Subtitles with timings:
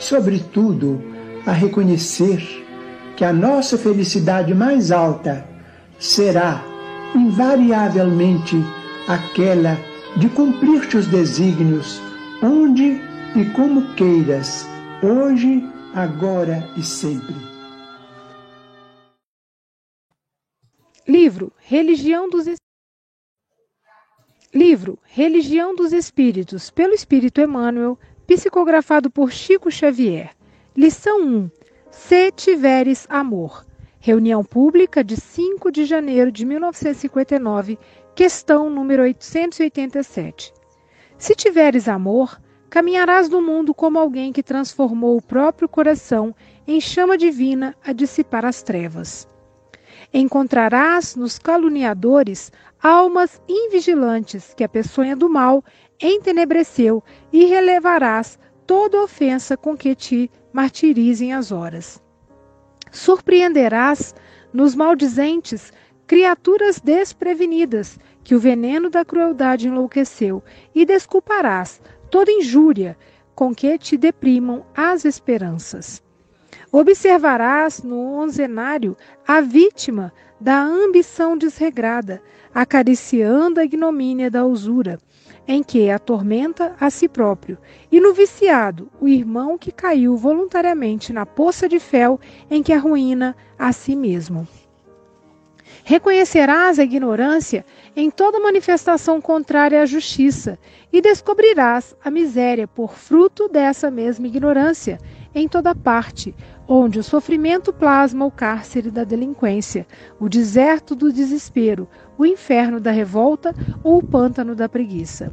[0.00, 1.00] sobretudo,
[1.46, 2.42] a reconhecer
[3.16, 5.46] que a nossa felicidade mais alta
[5.98, 6.64] será,
[7.14, 8.56] invariavelmente,
[9.06, 9.78] aquela
[10.16, 12.00] de cumprir teus desígnios,
[12.42, 13.00] onde
[13.36, 14.66] e como queiras,
[15.02, 15.62] hoje,
[15.94, 17.34] agora e sempre.
[21.06, 22.46] Livro Religião dos
[24.52, 27.98] Livro Religião dos Espíritos, pelo Espírito Emmanuel,
[28.30, 30.30] psicografado por Chico Xavier.
[30.76, 31.50] Lição 1:
[31.90, 33.66] Se tiveres amor.
[33.98, 37.76] Reunião pública de 5 de janeiro de 1959,
[38.14, 40.54] questão número 887.
[41.18, 46.32] Se tiveres amor, caminharás no mundo como alguém que transformou o próprio coração
[46.68, 49.26] em chama divina a dissipar as trevas.
[50.14, 55.64] Encontrarás nos caluniadores almas invigilantes que a peçonha do mal
[56.00, 57.02] entenebreceu
[57.32, 62.02] e relevarás toda ofensa com que te martirizem as horas.
[62.90, 64.14] Surpreenderás
[64.52, 65.72] nos maldizentes
[66.06, 70.42] criaturas desprevenidas que o veneno da crueldade enlouqueceu
[70.74, 71.80] e desculparás
[72.10, 72.96] toda injúria
[73.34, 76.02] com que te deprimam as esperanças.
[76.72, 78.96] Observarás no onzenário
[79.26, 82.22] a vítima da ambição desregrada,
[82.54, 84.98] acariciando a ignomínia da usura,
[85.52, 87.58] em que atormenta a si próprio,
[87.90, 93.34] e no viciado, o irmão que caiu voluntariamente na poça de fel em que arruína
[93.58, 94.46] a si mesmo.
[95.82, 97.66] Reconhecerás a ignorância
[97.96, 100.56] em toda manifestação contrária à justiça
[100.92, 105.00] e descobrirás a miséria por fruto dessa mesma ignorância
[105.34, 106.32] em toda parte,
[106.72, 109.84] onde o sofrimento plasma o cárcere da delinquência,
[110.20, 115.32] o deserto do desespero, o inferno da revolta ou o pântano da preguiça.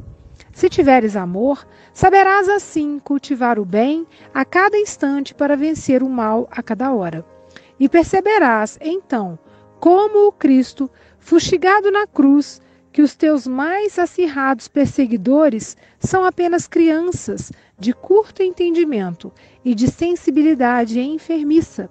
[0.51, 6.47] Se tiveres amor, saberás assim cultivar o bem a cada instante para vencer o mal
[6.49, 7.23] a cada hora.
[7.79, 9.37] E perceberás, então,
[9.79, 12.59] como o Cristo, fustigado na cruz,
[12.91, 19.31] que os teus mais acirrados perseguidores são apenas crianças de curto entendimento
[19.63, 21.89] e de sensibilidade enfermiça,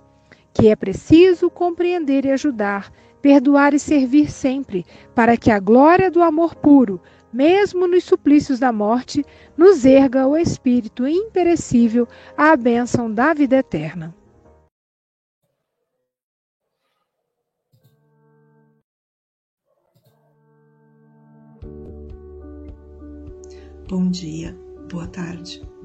[0.52, 2.90] que é preciso compreender e ajudar
[3.26, 7.00] perdoar e servir sempre, para que a glória do amor puro,
[7.32, 9.24] mesmo nos suplícios da morte,
[9.56, 12.06] nos erga o espírito imperecível
[12.36, 14.14] à bênção da vida eterna.
[23.88, 24.56] Bom dia,
[24.88, 25.62] boa tarde,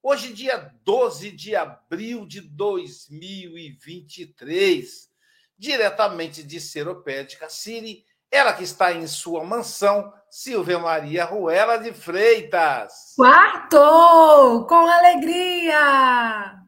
[0.00, 5.10] Hoje, dia 12 de abril de 2023,
[5.58, 13.14] diretamente de Seropédica City, ela que está em sua mansão, Silvia Maria Ruela de Freitas.
[13.16, 14.64] Quarto!
[14.68, 16.62] Com alegria!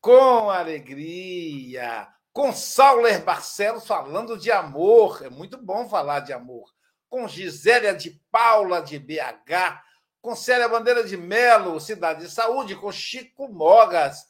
[0.00, 2.06] Com alegria!
[2.32, 5.22] Com Sauler Barcelos falando de amor.
[5.24, 6.70] É muito bom falar de amor.
[7.08, 9.87] Com Gisélia de Paula de BH.
[10.20, 12.76] Com Célia Bandeira de Melo, Cidade de Saúde.
[12.76, 14.26] Com Chico Mogas,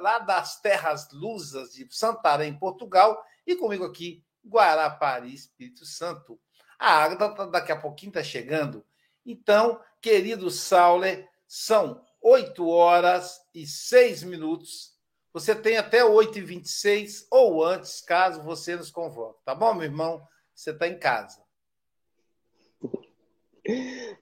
[0.00, 3.22] lá das Terras Lusas de Santarém, Portugal.
[3.46, 6.38] E comigo aqui, Guarapari, Espírito Santo.
[6.78, 8.84] A Ágata tá, daqui a pouquinho está chegando.
[9.24, 14.94] Então, querido Sauler, são 8 horas e 6 minutos.
[15.32, 19.44] Você tem até 8h26 ou antes, caso você nos convoque.
[19.44, 20.26] Tá bom, meu irmão?
[20.54, 21.45] Você está em casa.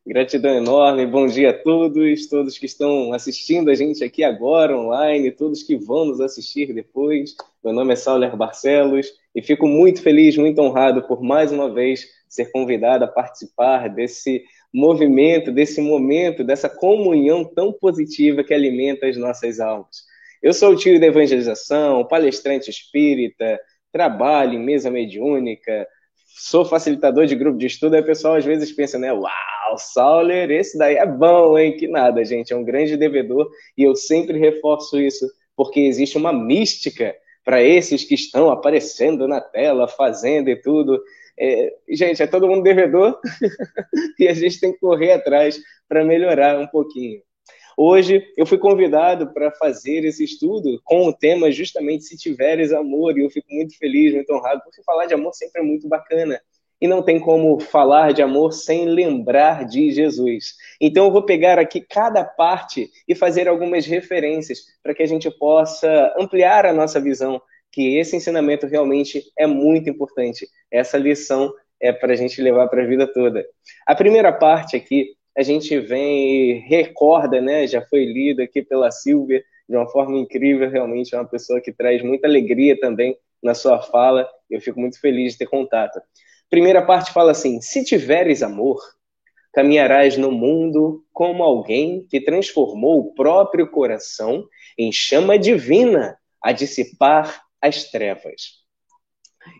[0.07, 5.31] Gratidão enorme, bom dia a todos, todos que estão assistindo a gente aqui agora online,
[5.31, 7.35] todos que vão nos assistir depois.
[7.63, 12.07] Meu nome é Sauler Barcelos e fico muito feliz, muito honrado por mais uma vez
[12.29, 14.43] ser convidado a participar desse
[14.73, 20.05] movimento, desse momento, dessa comunhão tão positiva que alimenta as nossas almas.
[20.43, 23.59] Eu sou o tio da evangelização, palestrante espírita,
[23.93, 25.87] trabalho em mesa mediúnica,
[26.37, 29.13] sou facilitador de grupo de estudo, aí o pessoal às vezes pensa, né?
[29.13, 31.77] Uau, Sauler, esse daí é bom, hein?
[31.77, 33.49] Que nada, gente, é um grande devedor
[33.79, 35.27] e eu sempre reforço isso,
[35.57, 37.15] porque existe uma mística
[37.45, 41.01] para esses que estão aparecendo na tela, fazendo e tudo.
[41.39, 43.19] É, gente, é todo mundo devedor
[44.19, 47.21] e a gente tem que correr atrás para melhorar um pouquinho.
[47.77, 53.19] Hoje eu fui convidado para fazer esse estudo com o tema justamente Se Tiveres Amor,
[53.19, 56.41] e eu fico muito feliz, muito honrado, porque falar de amor sempre é muito bacana.
[56.81, 60.55] E não tem como falar de amor sem lembrar de Jesus.
[60.81, 65.31] Então eu vou pegar aqui cada parte e fazer algumas referências para que a gente
[65.31, 67.41] possa ampliar a nossa visão,
[67.73, 70.47] que esse ensinamento realmente é muito importante.
[70.71, 73.45] Essa lição é para a gente levar para a vida toda.
[73.87, 77.67] A primeira parte aqui a gente vem e recorda, né?
[77.67, 81.73] Já foi lido aqui pela Silvia de uma forma incrível, realmente é uma pessoa que
[81.73, 84.29] traz muita alegria também na sua fala.
[84.49, 86.01] Eu fico muito feliz de ter contato.
[86.51, 88.81] Primeira parte fala assim: se tiveres amor,
[89.53, 94.47] caminharás no mundo como alguém que transformou o próprio coração
[94.79, 98.65] em chama divina a dissipar as trevas.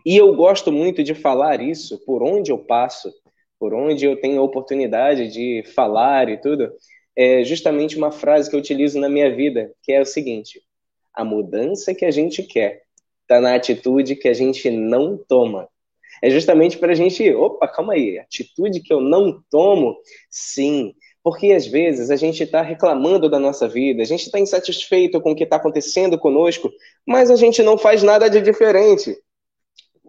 [0.05, 3.11] E eu gosto muito de falar isso por onde eu passo,
[3.59, 6.71] por onde eu tenho a oportunidade de falar e tudo,
[7.15, 10.61] é justamente uma frase que eu utilizo na minha vida, que é o seguinte:
[11.13, 12.83] a mudança que a gente quer
[13.21, 15.67] está na atitude que a gente não toma.
[16.21, 19.97] É justamente para a gente, opa, calma aí, atitude que eu não tomo,
[20.29, 25.19] sim, porque às vezes a gente está reclamando da nossa vida, a gente está insatisfeito
[25.19, 26.71] com o que está acontecendo conosco,
[27.05, 29.17] mas a gente não faz nada de diferente.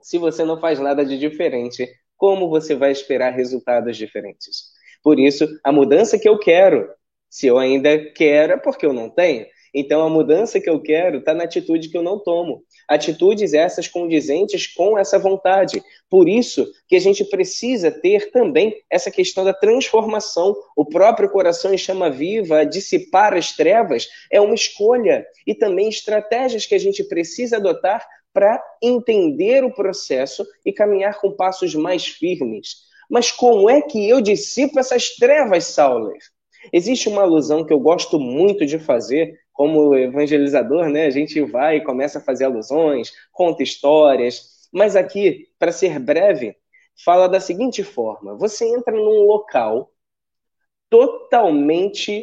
[0.03, 4.75] Se você não faz nada de diferente, como você vai esperar resultados diferentes?
[5.03, 6.89] Por isso, a mudança que eu quero,
[7.31, 9.47] se eu ainda quero, é porque eu não tenho.
[9.79, 12.63] Então, a mudança que eu quero está na atitude que eu não tomo.
[12.89, 15.83] Atitudes essas condizentes com essa vontade.
[16.09, 20.57] Por isso que a gente precisa ter também essa questão da transformação.
[20.75, 25.27] O próprio coração em chama viva, dissipar as trevas, é uma escolha.
[25.47, 28.03] E também estratégias que a gente precisa adotar
[28.37, 32.83] para entender o processo e caminhar com passos mais firmes.
[33.09, 36.19] Mas como é que eu dissipo essas trevas, Sauler?
[36.71, 41.07] Existe uma alusão que eu gosto muito de fazer como evangelizador, né?
[41.07, 46.55] A gente vai e começa a fazer alusões, conta histórias, mas aqui, para ser breve,
[47.03, 49.91] fala da seguinte forma: você entra num local
[50.91, 52.23] totalmente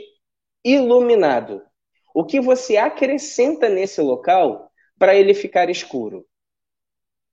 [0.63, 1.63] iluminado.
[2.13, 6.25] O que você acrescenta nesse local para ele ficar escuro.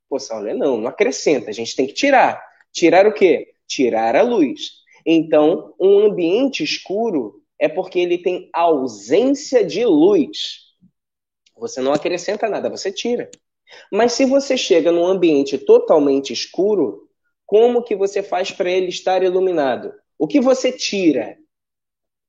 [0.09, 2.43] Pô, Saulo, não, não acrescenta, a gente tem que tirar.
[2.73, 3.55] Tirar o quê?
[3.67, 4.81] Tirar a luz.
[5.07, 10.71] Então, um ambiente escuro é porque ele tem ausência de luz.
[11.57, 13.31] Você não acrescenta nada, você tira.
[13.93, 17.09] Mas se você chega num ambiente totalmente escuro,
[17.47, 19.93] como que você faz para ele estar iluminado?
[20.19, 21.37] O que você tira?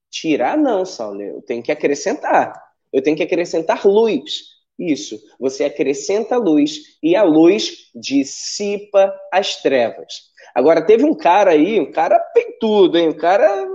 [0.10, 2.54] Tirar não, Saulo, eu tenho que acrescentar.
[2.92, 4.61] Eu tenho que acrescentar luz.
[4.82, 10.32] Isso, você acrescenta luz e a luz dissipa as trevas.
[10.56, 13.10] Agora, teve um cara aí, um cara peitudo, hein?
[13.10, 13.66] Um cara é,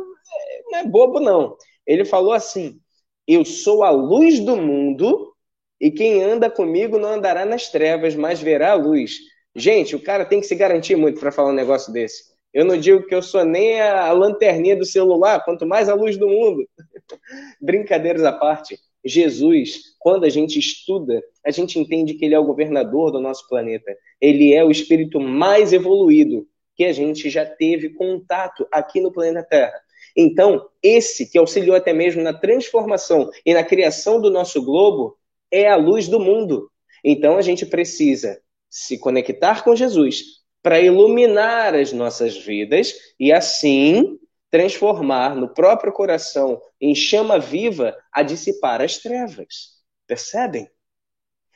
[0.68, 1.56] não é bobo, não.
[1.86, 2.80] Ele falou assim:
[3.24, 5.32] Eu sou a luz do mundo
[5.80, 9.12] e quem anda comigo não andará nas trevas, mas verá a luz.
[9.54, 12.24] Gente, o cara tem que se garantir muito para falar um negócio desse.
[12.52, 16.16] Eu não digo que eu sou nem a lanterninha do celular, quanto mais a luz
[16.16, 16.66] do mundo.
[17.62, 18.76] Brincadeiras à parte.
[19.06, 23.48] Jesus, quando a gente estuda, a gente entende que ele é o governador do nosso
[23.48, 23.96] planeta.
[24.20, 29.46] Ele é o espírito mais evoluído que a gente já teve contato aqui no planeta
[29.48, 29.80] Terra.
[30.16, 35.16] Então, esse que auxiliou até mesmo na transformação e na criação do nosso globo
[35.50, 36.70] é a luz do mundo.
[37.04, 44.18] Então, a gente precisa se conectar com Jesus para iluminar as nossas vidas e assim
[44.56, 49.76] transformar no próprio coração em chama viva a dissipar as trevas.
[50.06, 50.66] Percebem?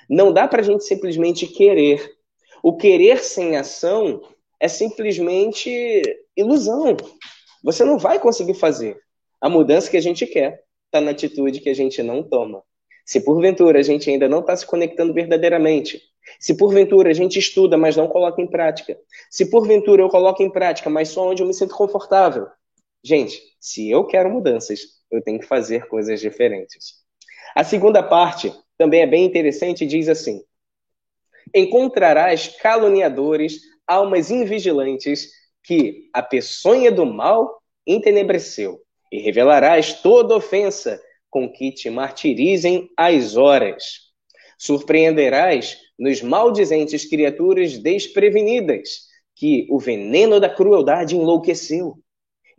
[0.06, 2.12] Não dá para a gente simplesmente querer.
[2.62, 4.20] O querer sem ação
[4.60, 6.02] é simplesmente
[6.36, 6.94] ilusão.
[7.64, 9.00] Você não vai conseguir fazer.
[9.40, 12.62] A mudança que a gente quer está na atitude que a gente não toma.
[13.06, 16.02] Se porventura a gente ainda não está se conectando verdadeiramente,
[16.38, 18.98] se porventura a gente estuda, mas não coloca em prática,
[19.30, 22.46] se porventura eu coloco em prática, mas só onde eu me sinto confortável,
[23.02, 24.80] gente, se eu quero mudanças,
[25.10, 27.00] eu tenho que fazer coisas diferentes.
[27.54, 30.42] A segunda parte também é bem interessante e diz assim:
[31.54, 35.28] Encontrarás caluniadores, almas invigilantes,
[35.62, 38.80] que a peçonha do mal entenebreceu,
[39.10, 44.10] e revelarás toda ofensa com que te martirizem as horas.
[44.58, 51.98] Surpreenderás nos maldizentes criaturas desprevenidas, que o veneno da crueldade enlouqueceu,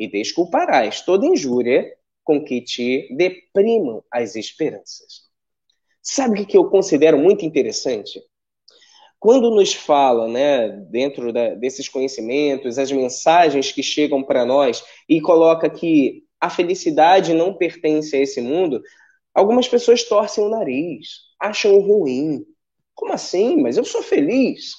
[0.02, 1.86] e desculparás toda injúria
[2.24, 5.30] com que te deprimam as esperanças.
[6.02, 8.20] Sabe o que eu considero muito interessante?
[9.20, 15.22] Quando nos fala, né, dentro da, desses conhecimentos, as mensagens que chegam para nós e
[15.22, 18.82] coloca que a felicidade não pertence a esse mundo,
[19.36, 22.44] algumas pessoas torcem o nariz, acham ruim.
[22.96, 23.62] Como assim?
[23.62, 24.74] Mas eu sou feliz.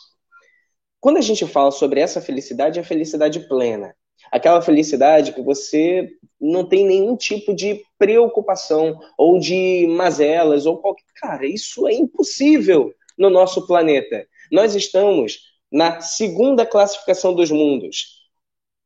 [0.99, 3.95] Quando a gente fala sobre essa felicidade, é a felicidade plena.
[4.31, 6.11] Aquela felicidade que você
[6.41, 11.05] não tem nenhum tipo de preocupação ou de mazelas ou qualquer.
[11.15, 14.27] Cara, isso é impossível no nosso planeta.
[14.51, 18.23] Nós estamos na segunda classificação dos mundos.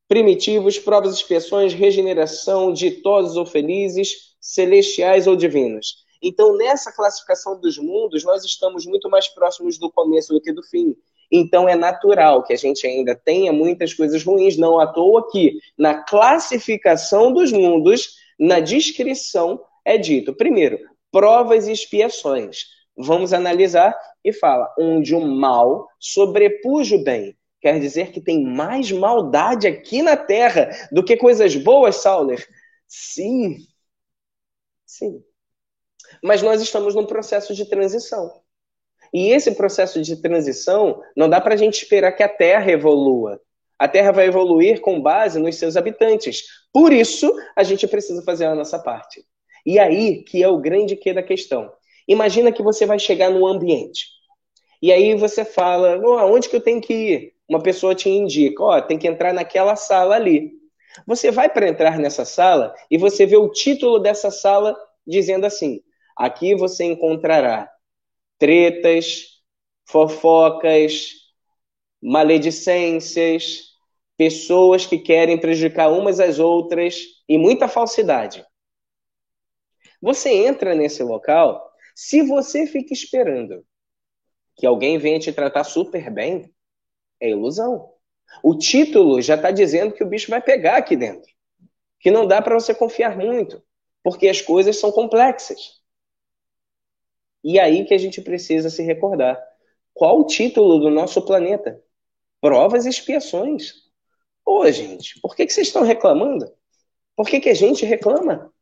[0.09, 6.05] Primitivos, provas, expiações, regeneração, ditosos ou felizes, celestiais ou divinos.
[6.23, 10.62] Então, nessa classificação dos mundos, nós estamos muito mais próximos do começo do que do
[10.62, 10.97] fim.
[11.30, 15.59] Então, é natural que a gente ainda tenha muitas coisas ruins, não à toa que
[15.76, 20.78] na classificação dos mundos, na descrição, é dito, primeiro,
[21.11, 22.66] provas e expiações.
[22.97, 27.37] Vamos analisar e fala onde o mal sobrepuja o bem.
[27.61, 32.47] Quer dizer que tem mais maldade aqui na Terra do que coisas boas, Sauler?
[32.87, 33.66] Sim.
[34.85, 35.23] Sim.
[36.23, 38.42] Mas nós estamos num processo de transição.
[39.16, 43.40] E esse processo de transição não dá para a gente esperar que a Terra evolua.
[43.78, 46.42] A Terra vai evoluir com base nos seus habitantes.
[46.70, 49.25] Por isso, a gente precisa fazer a nossa parte.
[49.64, 51.73] E aí que é o grande que da questão.
[52.06, 54.04] Imagina que você vai chegar num ambiente.
[54.82, 57.32] E aí você fala, oh, aonde que eu tenho que ir?
[57.49, 60.52] Uma pessoa te indica, ó, oh, tem que entrar naquela sala ali.
[61.06, 65.80] Você vai para entrar nessa sala e você vê o título dessa sala dizendo assim:
[66.18, 67.66] aqui você encontrará
[68.38, 69.43] tretas,
[69.87, 71.12] fofocas,
[72.02, 73.75] maledicências,
[74.16, 76.97] pessoas que querem prejudicar umas às outras
[77.28, 78.45] e muita falsidade.
[80.00, 83.64] Você entra nesse local se você fica esperando
[84.55, 86.52] que alguém venha te tratar super bem,
[87.21, 87.90] é ilusão.
[88.43, 91.31] O título já está dizendo que o bicho vai pegar aqui dentro.
[92.00, 93.62] Que não dá para você confiar muito,
[94.02, 95.81] porque as coisas são complexas.
[97.47, 99.43] E aí que a gente precisa se recordar.
[99.95, 101.83] Qual o título do nosso planeta?
[102.43, 103.73] Provas e expiações.
[104.45, 106.53] Ô, gente, por que, que vocês estão reclamando?
[107.17, 108.53] Por que, que a gente reclama?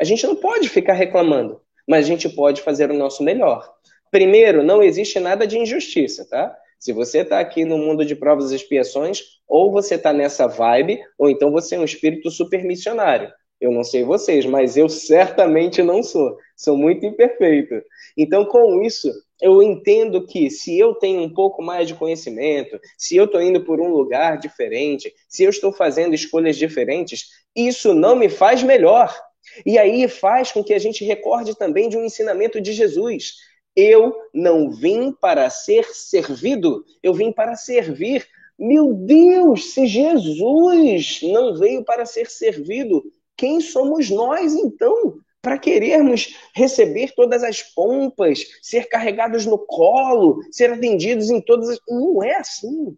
[0.00, 3.70] A gente não pode ficar reclamando mas a gente pode fazer o nosso melhor.
[4.10, 6.56] Primeiro, não existe nada de injustiça, tá?
[6.78, 11.00] Se você está aqui no mundo de provas e expiações, ou você está nessa vibe,
[11.16, 13.32] ou então você é um espírito super missionário.
[13.62, 16.36] Eu não sei vocês, mas eu certamente não sou.
[16.56, 17.80] Sou muito imperfeito.
[18.16, 19.08] Então, com isso,
[19.40, 23.64] eu entendo que se eu tenho um pouco mais de conhecimento, se eu estou indo
[23.64, 29.16] por um lugar diferente, se eu estou fazendo escolhas diferentes, isso não me faz melhor.
[29.64, 33.34] E aí faz com que a gente recorde também de um ensinamento de Jesus.
[33.76, 38.26] Eu não vim para ser servido, eu vim para servir.
[38.58, 43.04] Meu Deus, se Jesus não veio para ser servido,
[43.42, 45.18] quem somos nós então?
[45.42, 51.80] para querermos receber todas as pompas, ser carregados no colo, ser atendidos em todas as.
[51.88, 52.96] Não é assim.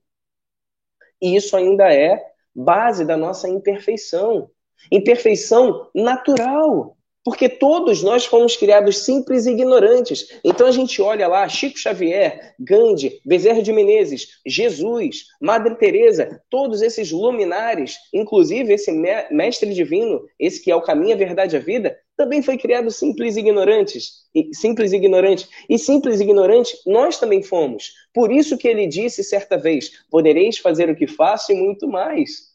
[1.23, 2.23] E isso ainda é
[2.55, 4.51] base da nossa imperfeição.
[4.93, 6.99] Imperfeição natural.
[7.25, 10.29] Porque todos nós fomos criados simples e ignorantes.
[10.45, 16.83] Então a gente olha lá Chico Xavier, Gandhi, Bezerra de Menezes, Jesus, Madre Teresa, todos
[16.83, 18.93] esses luminares, inclusive esse
[19.31, 22.91] mestre divino, esse que é o caminho, a verdade e a vida, também foi criado
[22.91, 24.25] simples e ignorantes.
[24.53, 25.49] Simples e ignorante.
[25.69, 27.93] E simples e ignorante nós também fomos.
[28.13, 32.53] Por isso que ele disse certa vez: podereis fazer o que faço e muito mais.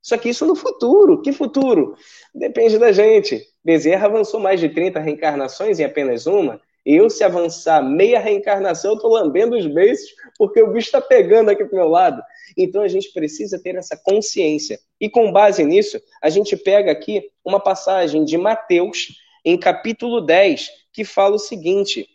[0.00, 1.20] Só que isso no futuro.
[1.22, 1.96] Que futuro?
[2.34, 3.51] Depende da gente.
[3.64, 6.60] Bezerra avançou mais de 30 reencarnações em apenas uma.
[6.84, 11.50] Eu, se avançar meia reencarnação, eu estou lambendo os beiços, porque o bicho está pegando
[11.50, 12.20] aqui pro meu lado.
[12.56, 14.80] Então a gente precisa ter essa consciência.
[15.00, 19.08] E com base nisso, a gente pega aqui uma passagem de Mateus,
[19.44, 22.08] em capítulo 10, que fala o seguinte: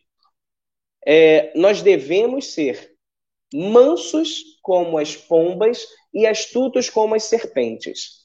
[1.05, 2.93] é, nós devemos ser
[3.53, 8.16] mansos como as pombas e astutos como as serpentes.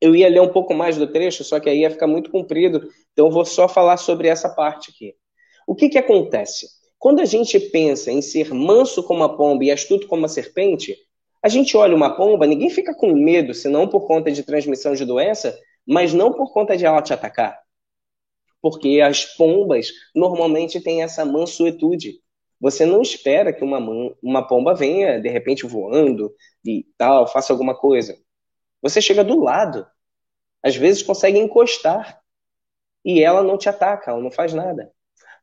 [0.00, 2.88] Eu ia ler um pouco mais do trecho, só que aí ia ficar muito comprido,
[3.12, 5.14] então eu vou só falar sobre essa parte aqui.
[5.66, 6.66] O que, que acontece?
[6.98, 10.96] Quando a gente pensa em ser manso como a pomba e astuto como a serpente,
[11.42, 15.04] a gente olha uma pomba, ninguém fica com medo, senão por conta de transmissão de
[15.04, 17.58] doença, mas não por conta de ela te atacar.
[18.60, 22.20] Porque as pombas normalmente têm essa mansuetude.
[22.60, 23.78] Você não espera que uma,
[24.22, 26.34] uma pomba venha, de repente, voando
[26.64, 28.18] e tal, faça alguma coisa.
[28.82, 29.86] Você chega do lado.
[30.62, 32.20] Às vezes consegue encostar.
[33.04, 34.90] E ela não te ataca, ela não faz nada.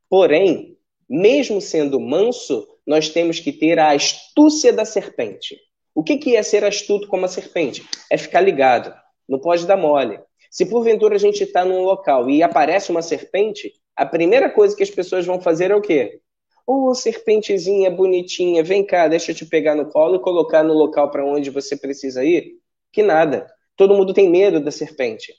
[0.09, 0.77] Porém,
[1.09, 5.57] mesmo sendo manso, nós temos que ter a astúcia da serpente.
[5.95, 7.87] O que, é ser astuto como a serpente?
[8.11, 8.93] É ficar ligado.
[9.29, 10.19] Não pode dar mole.
[10.49, 14.83] Se porventura a gente está num local e aparece uma serpente, a primeira coisa que
[14.83, 16.19] as pessoas vão fazer é o quê?
[16.65, 20.73] Ô, oh, serpentezinha bonitinha, vem cá, deixa eu te pegar no colo e colocar no
[20.73, 22.53] local para onde você precisa ir.
[22.93, 23.47] Que nada.
[23.75, 25.33] Todo mundo tem medo da serpente.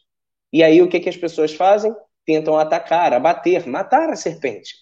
[0.52, 1.94] E aí o que, que as pessoas fazem?
[2.26, 4.74] Tentam atacar, abater, matar a serpente.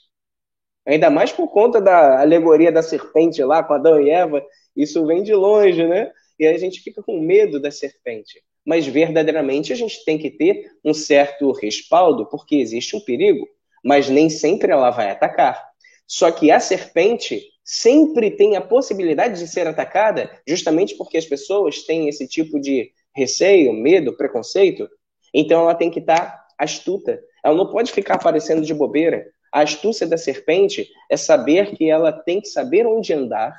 [0.87, 4.45] Ainda mais por conta da alegoria da serpente lá com Adão e Eva.
[4.75, 6.11] Isso vem de longe, né?
[6.39, 8.43] E aí a gente fica com medo da serpente.
[8.65, 13.47] Mas verdadeiramente a gente tem que ter um certo respaldo, porque existe um perigo.
[13.85, 15.63] Mas nem sempre ela vai atacar.
[16.07, 21.83] Só que a serpente sempre tem a possibilidade de ser atacada, justamente porque as pessoas
[21.85, 24.89] têm esse tipo de receio, medo, preconceito.
[25.33, 27.21] Então ela tem que estar astuta.
[27.45, 29.27] Ela não pode ficar aparecendo de bobeira.
[29.53, 33.55] A astúcia da serpente é saber que ela tem que saber onde andar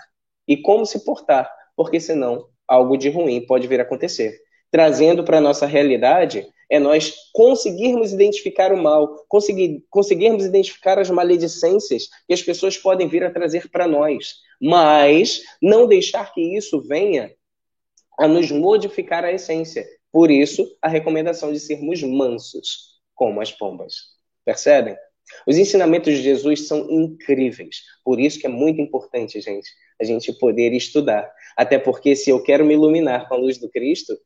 [0.48, 4.36] e como se portar, porque senão algo de ruim pode vir a acontecer.
[4.72, 11.08] Trazendo para a nossa realidade, é nós conseguirmos identificar o mal, conseguir, conseguirmos identificar as
[11.08, 16.82] maledicências que as pessoas podem vir a trazer para nós, mas não deixar que isso
[16.82, 17.32] venha
[18.20, 19.86] a nos modificar a essência.
[20.12, 23.94] Por isso, a recomendação de sermos mansos, como as pombas.
[24.44, 24.98] Percebem?
[25.46, 27.84] Os ensinamentos de Jesus são incríveis.
[28.04, 29.70] Por isso que é muito importante, gente,
[30.02, 31.32] a gente poder estudar.
[31.56, 34.18] Até porque se eu quero me iluminar com a luz do Cristo,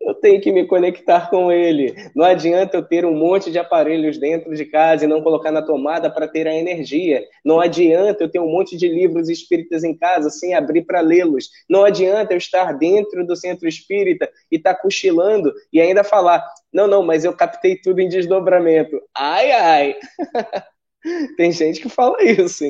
[0.00, 1.94] eu tenho que me conectar com Ele.
[2.14, 5.62] Não adianta eu ter um monte de aparelhos dentro de casa e não colocar na
[5.62, 7.24] tomada para ter a energia.
[7.44, 11.50] Não adianta eu ter um monte de livros espíritas em casa sem abrir para lê-los.
[11.68, 16.44] Não adianta eu estar dentro do centro espírita e estar tá cochilando e ainda falar:
[16.72, 19.00] não, não, mas eu captei tudo em desdobramento.
[19.14, 19.96] Ai, ai.
[21.36, 22.64] Tem gente que fala isso.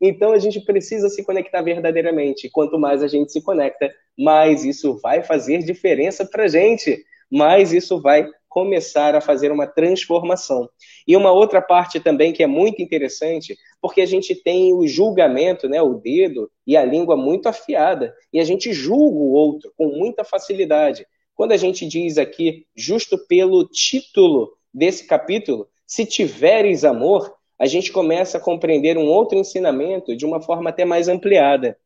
[0.00, 2.50] Então a gente precisa se conectar verdadeiramente.
[2.50, 7.04] Quanto mais a gente se conecta, mais isso vai fazer diferença para gente.
[7.30, 10.68] Mais isso vai começar a fazer uma transformação.
[11.06, 15.68] E uma outra parte também que é muito interessante, porque a gente tem o julgamento,
[15.68, 19.88] né, o dedo e a língua muito afiada, e a gente julga o outro com
[19.88, 21.06] muita facilidade.
[21.34, 27.92] Quando a gente diz aqui, justo pelo título desse capítulo, se tiveres amor, a gente
[27.92, 31.78] começa a compreender um outro ensinamento de uma forma até mais ampliada.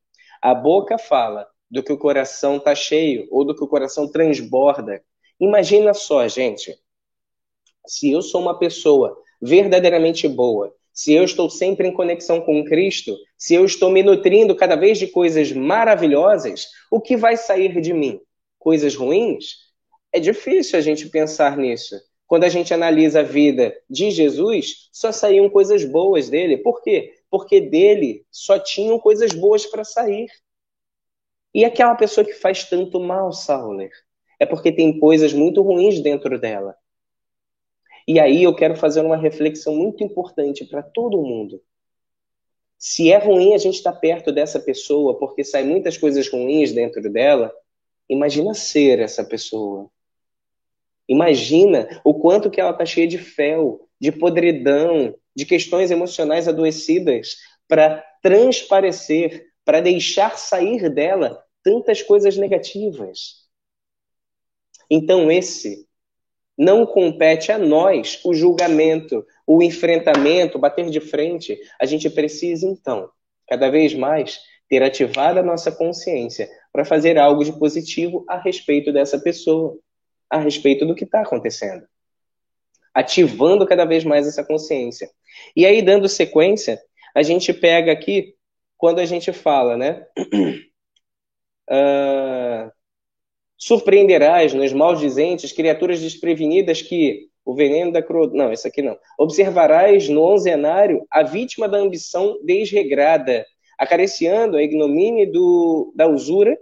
[0.42, 5.02] A boca fala do que o coração está cheio ou do que o coração transborda.
[5.38, 6.76] Imagina só, gente,
[7.86, 13.16] se eu sou uma pessoa verdadeiramente boa, se eu estou sempre em conexão com Cristo,
[13.38, 17.94] se eu estou me nutrindo cada vez de coisas maravilhosas, o que vai sair de
[17.94, 18.20] mim?
[18.58, 19.70] Coisas ruins?
[20.12, 21.94] É difícil a gente pensar nisso.
[22.30, 26.58] Quando a gente analisa a vida de Jesus, só saíam coisas boas dele.
[26.58, 27.12] Por quê?
[27.28, 30.28] Porque dele só tinham coisas boas para sair.
[31.52, 33.90] E aquela pessoa que faz tanto mal, Sauler,
[34.38, 36.76] é porque tem coisas muito ruins dentro dela.
[38.06, 41.60] E aí eu quero fazer uma reflexão muito importante para todo mundo.
[42.78, 46.70] Se é ruim a gente estar tá perto dessa pessoa porque sai muitas coisas ruins
[46.70, 47.52] dentro dela,
[48.08, 49.90] imagina ser essa pessoa.
[51.10, 57.34] Imagina o quanto que ela está cheia de fel, de podridão, de questões emocionais adoecidas
[57.66, 63.40] para transparecer, para deixar sair dela tantas coisas negativas.
[64.88, 65.84] Então, esse
[66.56, 71.58] não compete a nós o julgamento, o enfrentamento, bater de frente.
[71.80, 73.10] A gente precisa, então,
[73.48, 78.92] cada vez mais, ter ativado a nossa consciência para fazer algo de positivo a respeito
[78.92, 79.76] dessa pessoa,
[80.30, 81.86] a respeito do que está acontecendo.
[82.94, 85.10] Ativando cada vez mais essa consciência.
[85.56, 86.80] E aí, dando sequência,
[87.14, 88.34] a gente pega aqui,
[88.78, 90.06] quando a gente fala, né?
[91.68, 92.70] Uh,
[93.58, 98.38] surpreenderás nos maldizentes criaturas desprevenidas que o veneno da crueldade.
[98.38, 98.98] Não, isso aqui não.
[99.18, 103.44] Observarás no onzenário a vítima da ambição desregrada,
[103.78, 106.56] acariciando a ignomínia do, da usura,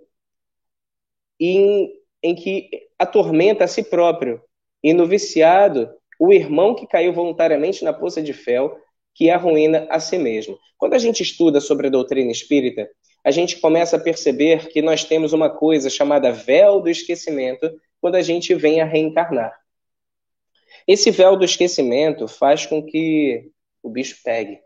[1.38, 4.42] em, em que atormenta a si próprio,
[4.82, 8.76] e no viciado, o irmão que caiu voluntariamente na poça de fel,
[9.14, 10.58] que arruína a si mesmo.
[10.76, 12.88] Quando a gente estuda sobre a doutrina espírita,
[13.24, 18.14] a gente começa a perceber que nós temos uma coisa chamada véu do esquecimento quando
[18.14, 19.52] a gente vem a reencarnar.
[20.86, 23.50] Esse véu do esquecimento faz com que
[23.82, 24.60] o bicho pegue.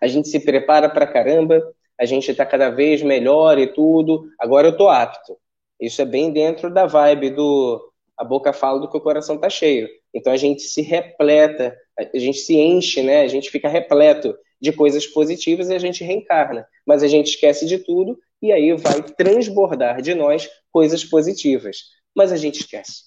[0.00, 1.62] A gente se prepara para caramba,
[1.98, 5.36] a gente está cada vez melhor e tudo, agora eu tô apto.
[5.82, 9.50] Isso é bem dentro da vibe do a boca fala do que o coração tá
[9.50, 9.88] cheio.
[10.14, 13.22] Então a gente se repleta, a gente se enche, né?
[13.22, 16.64] A gente fica repleto de coisas positivas e a gente reencarna.
[16.86, 21.78] Mas a gente esquece de tudo e aí vai transbordar de nós coisas positivas.
[22.14, 23.02] Mas a gente esquece.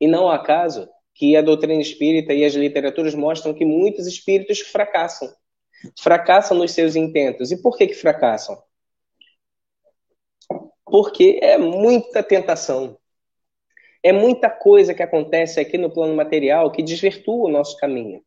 [0.00, 4.60] E não há acaso que a doutrina espírita e as literaturas mostram que muitos espíritos
[4.60, 5.28] fracassam.
[5.98, 7.50] Fracassam nos seus intentos.
[7.50, 8.56] E por que, que fracassam?
[10.90, 12.96] Porque é muita tentação.
[14.02, 18.22] É muita coisa que acontece aqui no plano material que desvirtua o nosso caminho.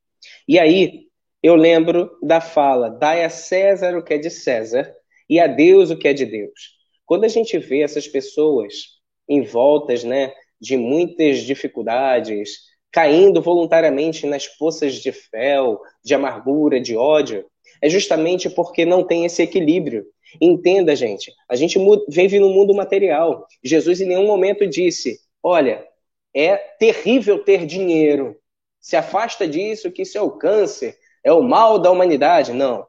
[0.47, 1.07] E aí,
[1.41, 4.93] eu lembro da fala: dai a César o que é de César
[5.29, 6.77] e a Deus o que é de Deus.
[7.05, 14.95] Quando a gente vê essas pessoas envoltas né, de muitas dificuldades, caindo voluntariamente nas poças
[14.95, 17.45] de fel, de amargura, de ódio,
[17.81, 20.05] é justamente porque não tem esse equilíbrio.
[20.39, 23.45] Entenda, gente, a gente vive no mundo material.
[23.63, 25.85] Jesus em nenhum momento disse: olha,
[26.33, 28.37] é terrível ter dinheiro.
[28.79, 32.53] Se afasta disso, que isso é o câncer, é o mal da humanidade.
[32.53, 32.85] Não.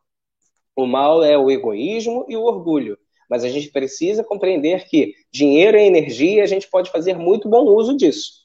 [0.76, 2.96] O mal é o egoísmo e o orgulho.
[3.28, 7.64] Mas a gente precisa compreender que dinheiro é energia a gente pode fazer muito bom
[7.64, 8.41] uso disso.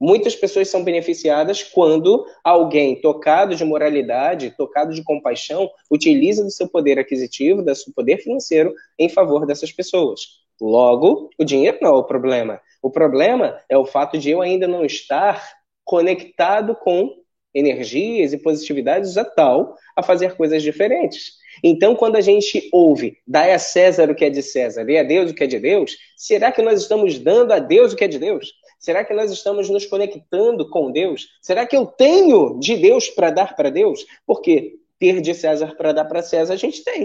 [0.00, 6.66] Muitas pessoas são beneficiadas quando alguém tocado de moralidade, tocado de compaixão, utiliza do seu
[6.66, 10.40] poder aquisitivo, do seu poder financeiro em favor dessas pessoas.
[10.58, 12.60] Logo, o dinheiro não é o problema.
[12.82, 17.14] O problema é o fato de eu ainda não estar conectado com
[17.54, 21.32] energias e positividades a tal a fazer coisas diferentes.
[21.62, 25.02] Então, quando a gente ouve, dai a César o que é de César e a
[25.02, 28.04] Deus o que é de Deus, será que nós estamos dando a Deus o que
[28.04, 28.52] é de Deus?
[28.80, 31.28] Será que nós estamos nos conectando com Deus?
[31.42, 34.06] Será que eu tenho de Deus para dar para Deus?
[34.26, 37.04] Porque ter de César para dar para César a gente tem.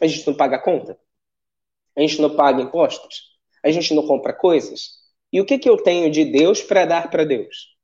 [0.00, 0.98] A gente não paga conta.
[1.94, 3.38] A gente não paga impostos.
[3.62, 4.92] A gente não compra coisas.
[5.30, 7.76] E o que, que eu tenho de Deus para dar para Deus?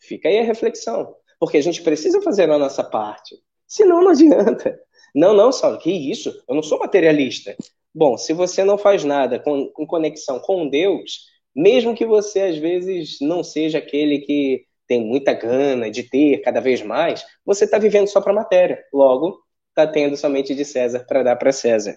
[0.00, 1.14] Fica aí a reflexão.
[1.38, 3.36] Porque a gente precisa fazer a nossa parte.
[3.68, 4.76] Senão não adianta.
[5.14, 6.42] Não, não, Saulo, que isso?
[6.48, 7.56] Eu não sou materialista.
[7.94, 12.58] Bom, se você não faz nada com, em conexão com Deus, mesmo que você às
[12.58, 17.78] vezes não seja aquele que tem muita gana de ter cada vez mais, você está
[17.78, 18.84] vivendo só para matéria.
[18.92, 19.40] Logo,
[19.70, 21.96] está tendo somente de César para dar para César.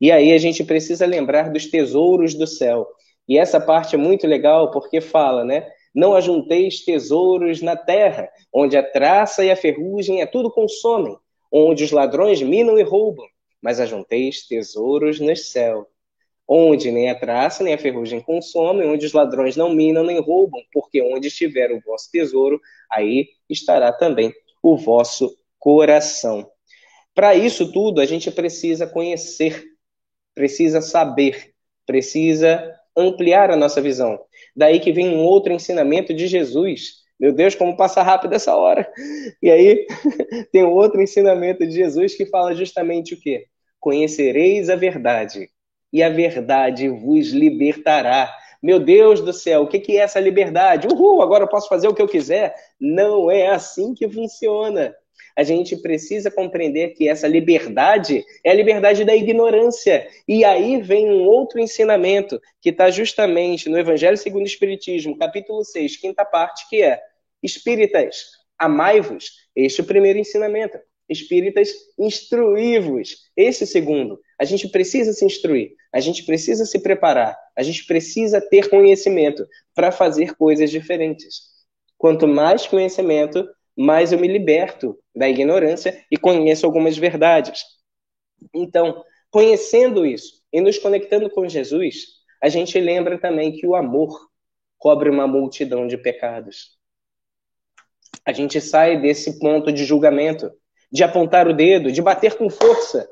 [0.00, 2.86] E aí a gente precisa lembrar dos tesouros do céu.
[3.26, 5.68] E essa parte é muito legal porque fala, né?
[5.94, 11.16] Não ajunteis tesouros na terra, onde a traça e a ferrugem a tudo consomem,
[11.50, 13.26] onde os ladrões minam e roubam,
[13.60, 15.86] mas ajunteis tesouros no céu,
[16.48, 20.62] onde nem a traça nem a ferrugem consomem, onde os ladrões não minam nem roubam,
[20.72, 22.58] porque onde estiver o vosso tesouro,
[22.90, 24.32] aí estará também
[24.62, 26.50] o vosso coração.
[27.14, 29.62] Para isso tudo, a gente precisa conhecer,
[30.34, 31.52] precisa saber,
[31.84, 34.18] precisa ampliar a nossa visão.
[34.56, 36.98] Daí que vem um outro ensinamento de Jesus.
[37.20, 38.90] Meu Deus, como passa rápido essa hora.
[39.42, 39.86] E aí
[40.52, 43.46] tem outro ensinamento de Jesus que fala justamente o quê?
[43.80, 45.48] Conhecereis a verdade,
[45.92, 48.34] e a verdade vos libertará.
[48.62, 50.88] Meu Deus do céu, o que é essa liberdade?
[50.88, 52.54] Uhul, agora eu posso fazer o que eu quiser.
[52.80, 54.94] Não é assim que funciona.
[55.36, 60.08] A gente precisa compreender que essa liberdade é a liberdade da ignorância.
[60.26, 65.64] E aí vem um outro ensinamento que está justamente no Evangelho segundo o Espiritismo, capítulo
[65.64, 67.00] 6, quinta parte, que é
[67.40, 68.24] Espíritas,
[68.58, 69.30] amai-vos.
[69.54, 70.76] Este é o primeiro ensinamento.
[71.08, 73.30] Espíritas, instruí-vos.
[73.36, 74.20] Esse segundo.
[74.38, 79.46] A gente precisa se instruir, a gente precisa se preparar, a gente precisa ter conhecimento
[79.74, 81.42] para fazer coisas diferentes.
[81.96, 87.64] Quanto mais conhecimento, mais eu me liberto da ignorância e conheço algumas verdades.
[88.54, 94.28] Então, conhecendo isso e nos conectando com Jesus, a gente lembra também que o amor
[94.78, 96.78] cobre uma multidão de pecados.
[98.24, 100.52] A gente sai desse ponto de julgamento,
[100.92, 103.08] de apontar o dedo, de bater com força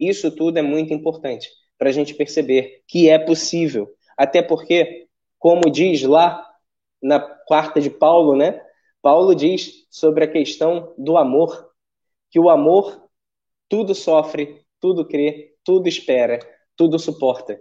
[0.00, 3.88] isso tudo é muito importante para a gente perceber que é possível.
[4.16, 5.06] Até porque,
[5.38, 6.46] como diz lá
[7.02, 8.60] na quarta de Paulo, né?
[9.02, 11.70] Paulo diz sobre a questão do amor,
[12.30, 13.08] que o amor
[13.68, 16.38] tudo sofre, tudo crê, tudo espera,
[16.76, 17.60] tudo suporta.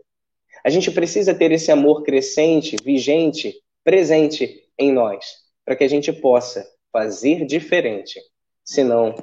[0.65, 5.25] A gente precisa ter esse amor crescente, vigente, presente em nós,
[5.63, 8.19] para que a gente possa fazer diferente.
[8.63, 9.15] Senão,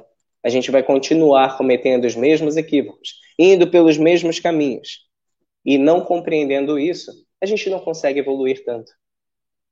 [0.43, 5.07] a gente vai continuar cometendo os mesmos equívocos, indo pelos mesmos caminhos.
[5.65, 8.91] E não compreendendo isso, a gente não consegue evoluir tanto.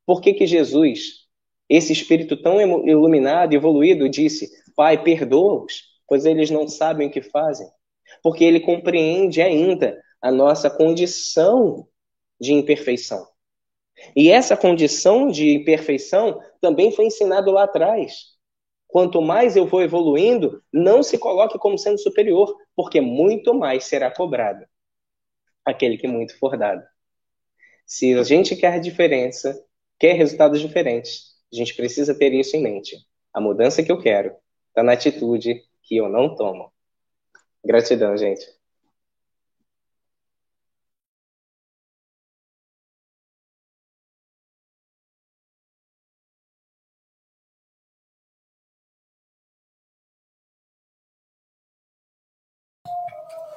[0.05, 1.25] Por que, que Jesus,
[1.69, 7.21] esse espírito tão iluminado e evoluído, disse: Pai, perdoa-os, pois eles não sabem o que
[7.21, 7.67] fazem?
[8.21, 11.87] Porque ele compreende ainda a nossa condição
[12.39, 13.25] de imperfeição.
[14.15, 18.34] E essa condição de imperfeição também foi ensinado lá atrás.
[18.95, 24.09] Quanto mais eu vou evoluindo, não se coloque como sendo superior, porque muito mais será
[24.09, 24.65] cobrado
[25.65, 26.81] aquele que muito for dado.
[27.85, 29.61] Se a gente quer diferença,
[29.99, 32.95] quer resultados diferentes, a gente precisa ter isso em mente.
[33.33, 34.33] A mudança que eu quero
[34.69, 36.71] está na atitude que eu não tomo.
[37.65, 38.47] Gratidão, gente.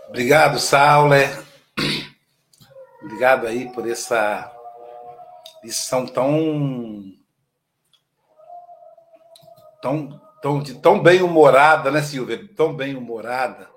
[0.08, 1.28] Obrigado, Sauler.
[3.02, 4.50] Obrigado aí por essa
[5.62, 7.14] lição tão
[9.82, 12.48] tão, tão, tão bem humorada, né, Silvia?
[12.54, 13.70] Tão bem humorada.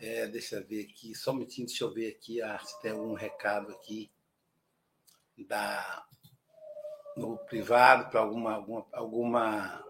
[0.00, 2.92] É, deixa eu ver aqui, só um minutinho, deixa eu ver aqui ah, se tem
[2.92, 4.10] algum recado aqui
[5.46, 6.04] da,
[7.16, 9.84] no privado para alguma, alguma, alguma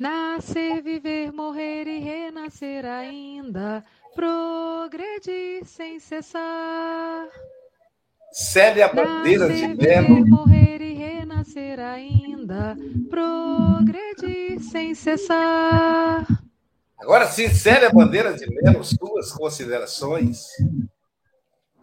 [0.00, 3.84] Nascer, viver, morrer e renascer ainda,
[4.14, 7.28] progredir sem cessar.
[8.32, 10.14] Célia Bandeira Nascer, de Melo.
[10.14, 12.78] Viver, morrer e renascer ainda,
[13.10, 16.26] progredir sem cessar.
[16.98, 20.46] Agora sim, Célia Bandeira de Melo, suas considerações.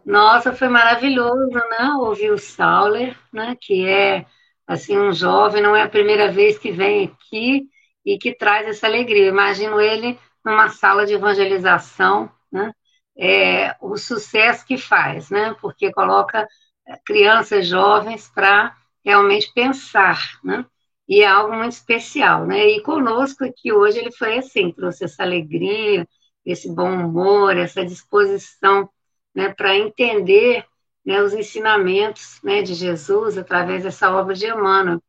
[0.04, 1.94] Nossa, foi maravilhoso, né?
[2.00, 3.56] Ouvir o Sauler, né?
[3.60, 4.26] Que é
[4.66, 7.68] assim um jovem, não é a primeira vez que vem aqui
[8.08, 9.28] e que traz essa alegria.
[9.28, 12.72] Imagino ele numa sala de evangelização, né?
[13.14, 15.54] É, o sucesso que faz, né?
[15.60, 16.48] Porque coloca
[16.86, 20.64] é, crianças jovens para realmente pensar, né?
[21.06, 22.66] E é algo muito especial, né?
[22.68, 26.08] E conosco aqui hoje ele foi assim, trouxe essa alegria,
[26.46, 28.88] esse bom humor, essa disposição,
[29.34, 30.64] né, para entender
[31.04, 35.02] né, os ensinamentos né, de Jesus através dessa obra de Emmanuel.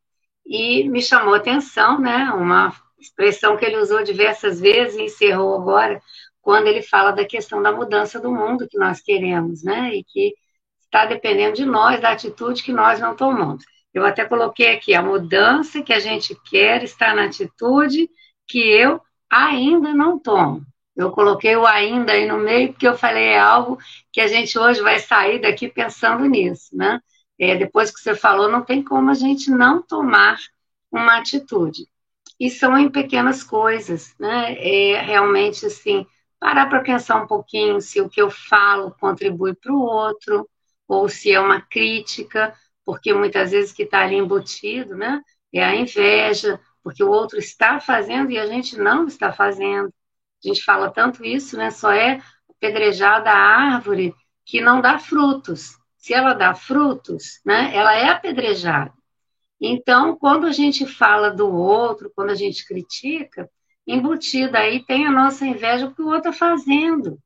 [0.45, 5.55] E me chamou a atenção, né, uma expressão que ele usou diversas vezes e encerrou
[5.55, 6.01] agora,
[6.41, 9.95] quando ele fala da questão da mudança do mundo que nós queremos, né?
[9.95, 10.33] E que
[10.79, 13.63] está dependendo de nós, da atitude que nós não tomamos.
[13.93, 18.09] Eu até coloquei aqui, a mudança que a gente quer está na atitude
[18.47, 20.65] que eu ainda não tomo.
[20.95, 23.77] Eu coloquei o ainda aí no meio, porque eu falei é algo
[24.11, 26.99] que a gente hoje vai sair daqui pensando nisso, né?
[27.37, 30.37] É, depois que você falou, não tem como a gente não tomar
[30.91, 31.87] uma atitude
[32.39, 34.53] e são em pequenas coisas, né?
[34.57, 36.05] É realmente assim,
[36.39, 40.49] parar para pensar um pouquinho se o que eu falo contribui para o outro,
[40.87, 42.53] ou se é uma crítica,
[42.85, 45.21] porque muitas vezes que está ali embutido, né?
[45.53, 49.93] É a inveja, porque o outro está fazendo e a gente não está fazendo.
[50.43, 51.69] A gente fala tanto isso, né?
[51.71, 53.37] Só é apedrejada a
[53.75, 54.13] árvore
[54.45, 55.77] que não dá frutos.
[55.97, 57.75] Se ela dá frutos, né?
[57.75, 58.93] Ela é apedrejada.
[59.59, 63.49] Então, quando a gente fala do outro, quando a gente critica,
[63.85, 67.19] embutida aí tem a nossa inveja porque o outro está fazendo.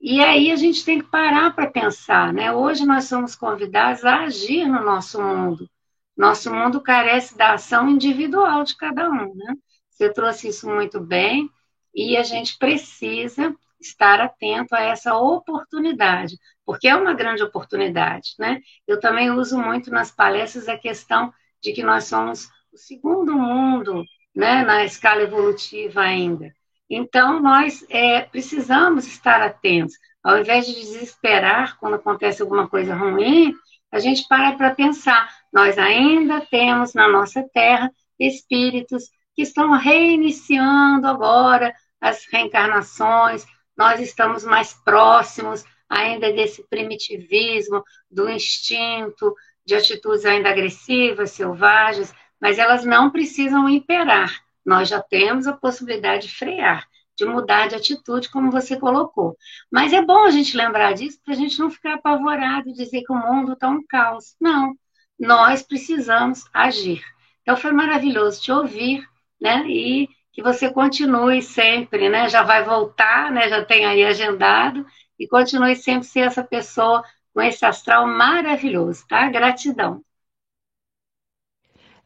[0.00, 2.52] E aí a gente tem que parar para pensar, né?
[2.52, 5.68] Hoje nós somos convidados a agir no nosso mundo.
[6.16, 9.54] Nosso mundo carece da ação individual de cada um, né?
[9.90, 11.50] Você trouxe isso muito bem
[11.94, 18.60] e a gente precisa estar atento a essa oportunidade, porque é uma grande oportunidade, né?
[18.86, 21.32] Eu também uso muito nas palestras a questão
[21.66, 26.54] de que nós somos o segundo mundo, né, na escala evolutiva ainda.
[26.88, 29.94] Então, nós é, precisamos estar atentos.
[30.22, 33.52] Ao invés de desesperar quando acontece alguma coisa ruim,
[33.90, 35.28] a gente para para pensar.
[35.52, 43.44] Nós ainda temos na nossa Terra espíritos que estão reiniciando agora as reencarnações,
[43.76, 49.34] nós estamos mais próximos ainda desse primitivismo, do instinto,
[49.66, 54.40] de atitudes ainda agressivas, selvagens, mas elas não precisam imperar.
[54.64, 59.36] Nós já temos a possibilidade de frear, de mudar de atitude, como você colocou.
[59.70, 63.02] Mas é bom a gente lembrar disso para a gente não ficar apavorado e dizer
[63.02, 64.36] que o mundo está um caos.
[64.40, 64.74] Não,
[65.18, 67.02] nós precisamos agir.
[67.42, 69.06] Então foi maravilhoso te ouvir,
[69.40, 69.64] né?
[69.66, 72.28] E que você continue sempre, né?
[72.28, 73.48] Já vai voltar, né?
[73.48, 74.84] Já tem aí agendado
[75.18, 77.02] e continue sempre ser essa pessoa
[77.36, 79.28] com esse astral maravilhoso, tá?
[79.28, 80.02] Gratidão.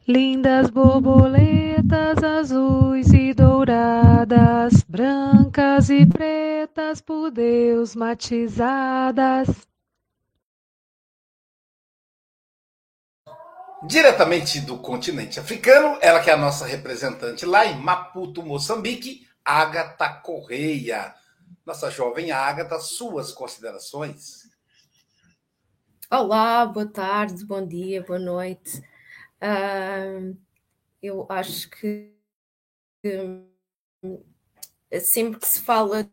[0.05, 9.47] Lindas borboletas azuis e douradas, brancas e pretas por Deus matizadas.
[13.87, 20.09] Diretamente do continente africano, ela que é a nossa representante lá em Maputo, Moçambique, Agatha
[20.09, 21.15] Correia.
[21.65, 24.50] Nossa jovem Agatha, suas considerações?
[26.13, 28.79] Olá, boa tarde, bom dia, boa noite.
[29.41, 30.37] Uh,
[31.01, 32.13] eu acho que
[33.05, 33.49] uh,
[35.01, 36.03] sempre que se fala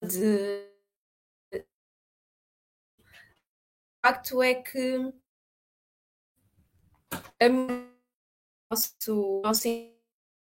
[0.00, 0.64] de.
[1.52, 1.66] O
[4.00, 5.12] facto é que
[7.40, 7.48] a
[8.70, 9.68] nosso, nossa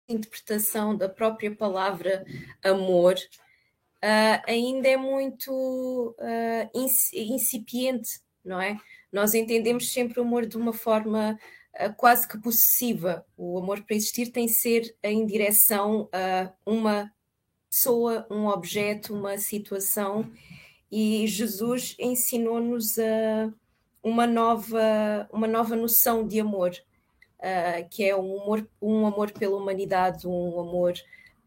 [0.08, 2.24] interpretação da própria palavra
[2.64, 8.78] amor uh, ainda é muito uh, incipiente, não é?
[9.12, 11.38] Nós entendemos sempre o amor de uma forma
[11.74, 13.24] uh, quase que possessiva.
[13.36, 17.12] O amor para existir tem que ser em direção a uma
[17.68, 20.30] pessoa, um objeto, uma situação.
[20.90, 23.52] E Jesus ensinou-nos a
[24.02, 26.72] uma nova, uma nova noção de amor,
[27.38, 30.94] uh, que é um amor, um amor pela humanidade, um amor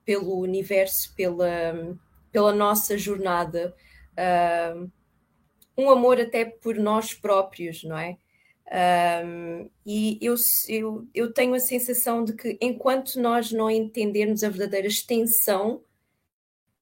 [0.06, 1.98] pelo universo, pela,
[2.32, 3.76] pela nossa jornada,
[4.14, 4.92] uh,
[5.78, 8.18] um amor até por nós próprios, não é?
[9.26, 10.36] Um, e eu,
[10.68, 15.84] eu, eu tenho a sensação de que enquanto nós não entendermos a verdadeira extensão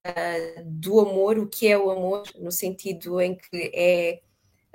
[0.06, 4.22] uh, do amor, o que é o amor, no sentido em que é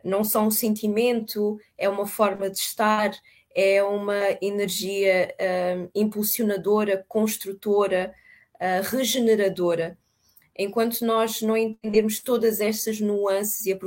[0.05, 3.11] não só um sentimento, é uma forma de estar,
[3.55, 5.35] é uma energia
[5.75, 8.15] um, impulsionadora, construtora,
[8.55, 9.99] uh, regeneradora.
[10.59, 13.79] Enquanto nós não entendermos todas estas nuances e a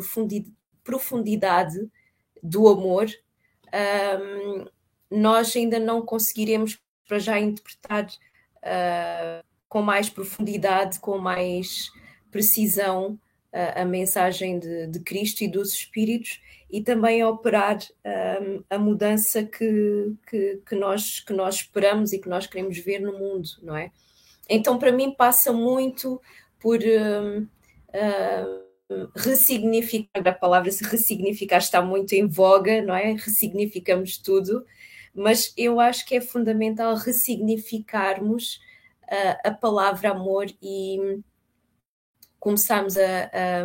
[0.84, 1.90] profundidade
[2.44, 3.08] do amor,
[4.22, 4.66] um,
[5.10, 11.92] nós ainda não conseguiremos para já interpretar uh, com mais profundidade, com mais
[12.32, 13.20] precisão
[13.52, 17.80] a, a mensagem de, de, Cristo e dos Espíritos e também operar
[18.42, 23.00] um, a mudança que, que, que, nós, que nós esperamos e que nós queremos ver
[23.00, 23.92] no mundo, não é?
[24.48, 26.22] Então, para mim, passa muito
[26.60, 33.14] por um, uh, ressignificar, a palavra se ressignificar está muito em voga, não é?
[33.14, 34.66] Ressignificamos tudo,
[35.14, 38.60] mas eu acho que é fundamental ressignificarmos
[39.04, 41.20] uh, a palavra amor e
[42.40, 43.64] começámos a, a,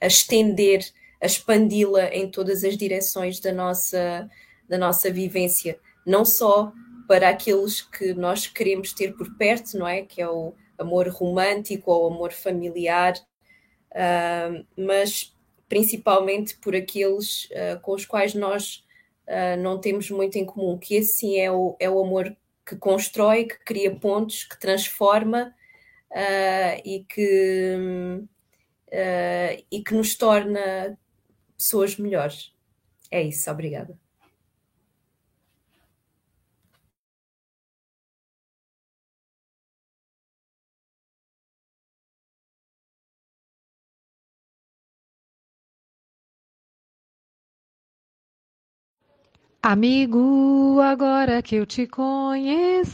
[0.00, 0.84] a estender,
[1.20, 4.28] a expandi-la em todas as direções da nossa,
[4.68, 6.72] da nossa vivência, não só
[7.06, 10.02] para aqueles que nós queremos ter por perto, não é?
[10.02, 13.14] Que é o amor romântico ou amor familiar,
[13.92, 15.36] uh, mas
[15.68, 18.84] principalmente por aqueles uh, com os quais nós
[19.26, 22.76] uh, não temos muito em comum, que esse sim é o, é o amor que
[22.76, 25.54] constrói, que cria pontos, que transforma
[26.10, 27.76] uh, e, que,
[28.88, 30.98] uh, e que nos torna
[31.56, 32.54] pessoas melhores.
[33.10, 34.01] É isso, obrigada.
[49.64, 52.92] Amigo, agora que eu te conheci,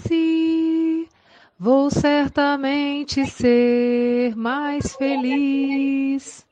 [1.58, 6.44] vou certamente ser mais feliz.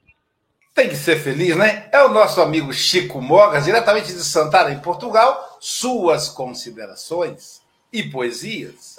[0.74, 1.90] Tem que ser feliz, né?
[1.92, 5.58] É o nosso amigo Chico Mogas, diretamente de Santarém, Portugal.
[5.60, 7.60] Suas considerações
[7.92, 8.96] e poesias.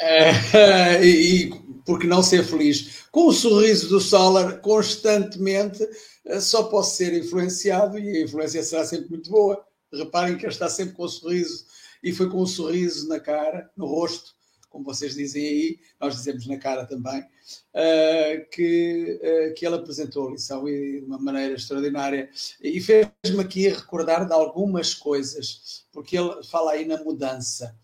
[0.00, 1.50] É, é, e, e
[1.84, 3.06] por que não ser feliz?
[3.10, 5.84] Com o sorriso do Solar constantemente,
[6.24, 9.66] eh, só posso ser influenciado e a influência será sempre muito boa.
[9.92, 11.66] Reparem que ele está sempre com o sorriso
[12.02, 14.36] e foi com um sorriso na cara, no rosto,
[14.68, 20.28] como vocês dizem aí, nós dizemos na cara também, uh, que, uh, que ele apresentou
[20.28, 22.30] a lição e de uma maneira extraordinária.
[22.62, 27.74] E fez-me aqui recordar de algumas coisas, porque ele fala aí na mudança.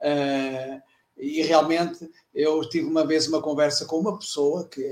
[0.00, 0.82] Uh,
[1.16, 4.82] e realmente eu tive uma vez uma conversa com uma pessoa que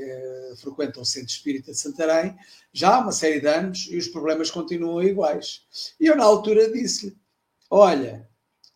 [0.59, 2.37] frequenta o Centro Espírita de Santarém
[2.73, 5.65] já há uma série de anos e os problemas continuam iguais.
[5.99, 7.17] E eu, na altura, disse-lhe:
[7.69, 8.29] Olha,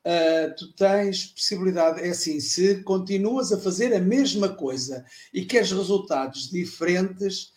[0.05, 5.73] uh, tu tens possibilidade, é assim, se continuas a fazer a mesma coisa e queres
[5.73, 7.53] resultados diferentes,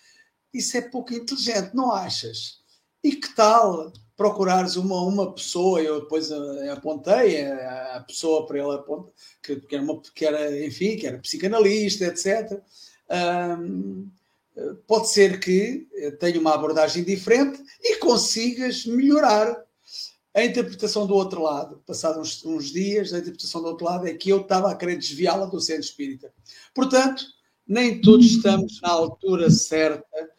[0.54, 2.60] isso é pouco inteligente, não achas?
[3.04, 8.76] E que tal procurares uma, uma pessoa, eu depois eh, apontei a, a pessoa para
[8.76, 12.62] apontar, que, que, era uma, que era, enfim, que era psicanalista, etc.
[13.10, 14.10] Um,
[14.86, 15.88] pode ser que
[16.20, 19.56] tenha uma abordagem diferente e consigas melhorar
[20.36, 24.14] a interpretação do outro lado, passados uns, uns, dias, a interpretação do outro lado é
[24.14, 26.30] que eu estava a querer desviá-la do centro espírita.
[26.76, 27.24] Portanto,
[27.66, 30.30] nem todos estamos na altura certa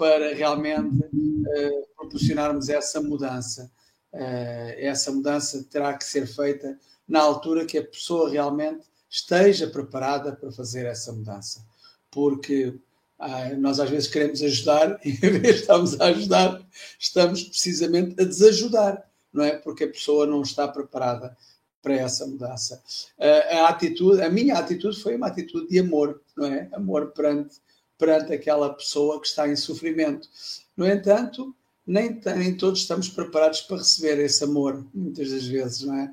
[0.00, 3.70] para realmente uh, proporcionarmos essa mudança.
[4.14, 10.32] Uh, essa mudança terá que ser feita na altura que a pessoa realmente esteja preparada
[10.32, 11.62] para fazer essa mudança.
[12.10, 12.74] Porque
[13.18, 16.66] ah, nós às vezes queremos ajudar e em vez de estarmos a ajudar,
[16.98, 19.56] estamos precisamente a desajudar não é?
[19.56, 21.36] Porque a pessoa não está preparada
[21.82, 22.82] para essa mudança.
[23.18, 26.68] A, atitude, a minha atitude foi uma atitude de amor, não é?
[26.72, 27.56] Amor perante,
[28.00, 30.26] perante aquela pessoa que está em sofrimento.
[30.74, 31.54] No entanto,
[31.86, 36.04] nem, nem todos estamos preparados para receber esse amor, muitas das vezes, não é?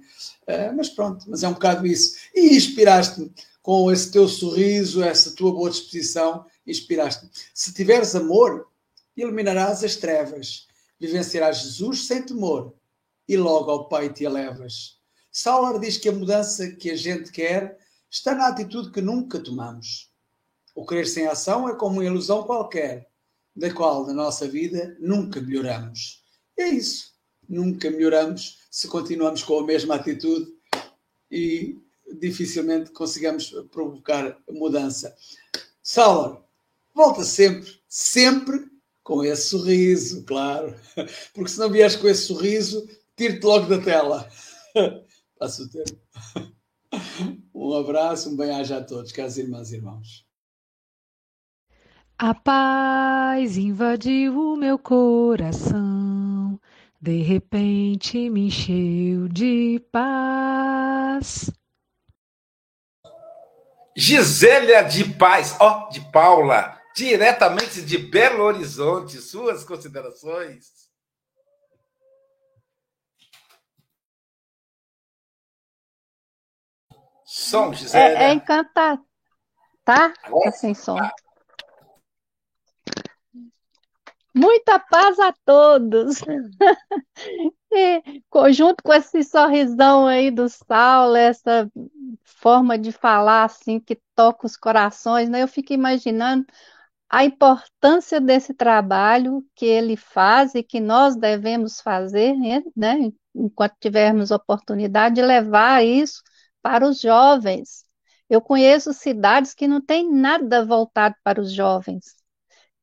[0.47, 2.17] Uh, mas pronto, mas é um bocado isso.
[2.35, 3.31] E inspiraste-me
[3.61, 7.31] com esse teu sorriso, essa tua boa disposição, inspiraste-me.
[7.53, 8.67] Se tiveres amor,
[9.15, 10.67] eliminarás as trevas,
[10.99, 12.73] vivenciarás Jesus sem temor
[13.27, 14.97] e logo ao Pai te elevas.
[15.31, 17.77] Sauler diz que a mudança que a gente quer
[18.09, 20.06] está na atitude que nunca tomamos.
[20.77, 23.09] O querer sem ação é como uma ilusão qualquer,
[23.55, 26.23] da qual na nossa vida nunca melhoramos.
[26.55, 27.15] É isso.
[27.49, 30.53] Nunca melhoramos se continuamos com a mesma atitude
[31.31, 31.79] e
[32.19, 35.15] dificilmente consigamos provocar mudança.
[35.81, 36.37] Sauler,
[36.93, 38.69] volta sempre, sempre
[39.01, 40.75] com esse sorriso, claro.
[41.33, 44.29] Porque se não vieres com esse sorriso, tire-te logo da tela.
[45.39, 45.99] Passo o tempo.
[47.53, 50.26] Um abraço, um bem-aja a todos, caros irmãs e irmãos.
[52.19, 56.59] A paz invadiu o meu coração,
[56.99, 61.51] de repente me encheu de paz.
[63.95, 70.89] Gisélia de Paz, ó, oh, de Paula, diretamente de Belo Horizonte, suas considerações?
[77.23, 78.15] Som, Gisele.
[78.15, 78.99] É, é encantar,
[79.85, 80.11] tá?
[80.23, 80.95] Agora, tá sem som.
[80.95, 81.13] Tá.
[84.37, 86.21] Muita paz a todos.
[87.71, 88.01] e,
[88.53, 91.69] junto com esse sorrisão aí do Saulo, essa
[92.23, 95.41] forma de falar assim que toca os corações, né?
[95.43, 96.45] Eu fico imaginando
[97.09, 102.35] a importância desse trabalho que ele faz e que nós devemos fazer,
[102.75, 103.11] né?
[103.35, 106.21] Enquanto tivermos oportunidade de levar isso
[106.61, 107.85] para os jovens.
[108.29, 112.16] Eu conheço cidades que não têm nada voltado para os jovens.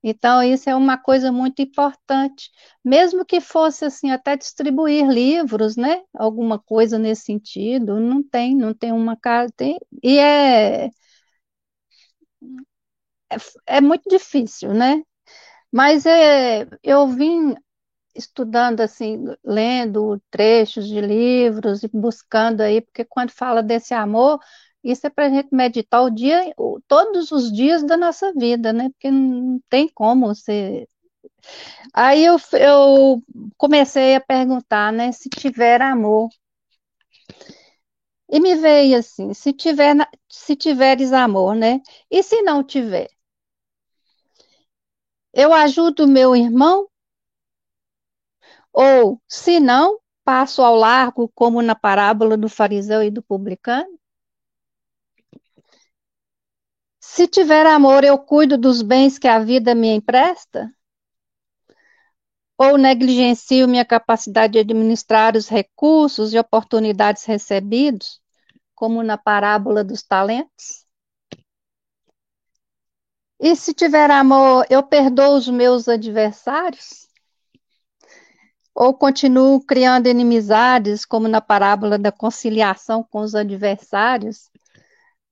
[0.04, 2.50] Então, isso é uma coisa muito importante.
[2.84, 6.02] Mesmo que fosse assim, até distribuir livros, né?
[6.14, 9.52] Alguma coisa nesse sentido, não tem, não tem uma casa.
[9.56, 10.86] Tem, e é,
[13.30, 13.36] é,
[13.66, 15.02] é muito difícil, né?
[15.72, 17.54] Mas é, eu vim
[18.14, 24.40] estudando assim, lendo trechos de livros e buscando aí, porque quando fala desse amor,
[24.84, 26.54] isso é para a gente meditar o dia,
[26.86, 28.90] todos os dias da nossa vida, né?
[28.90, 30.86] Porque não tem como você.
[31.94, 33.22] Aí eu, eu
[33.56, 35.12] comecei a perguntar, né?
[35.12, 36.28] Se tiver amor.
[38.28, 39.96] E me veio assim, se tiver,
[40.28, 41.80] se tiveres amor, né?
[42.10, 43.08] E se não tiver?
[45.32, 46.88] Eu ajudo meu irmão
[48.72, 53.88] ou, se não, passo ao largo, como na parábola do fariseu e do publicano?
[57.14, 60.68] Se tiver amor, eu cuido dos bens que a vida me empresta?
[62.58, 68.20] Ou negligencio minha capacidade de administrar os recursos e oportunidades recebidos,
[68.74, 70.84] como na parábola dos talentos?
[73.38, 77.08] E se tiver amor, eu perdoo os meus adversários?
[78.74, 84.50] Ou continuo criando inimizades, como na parábola da conciliação com os adversários,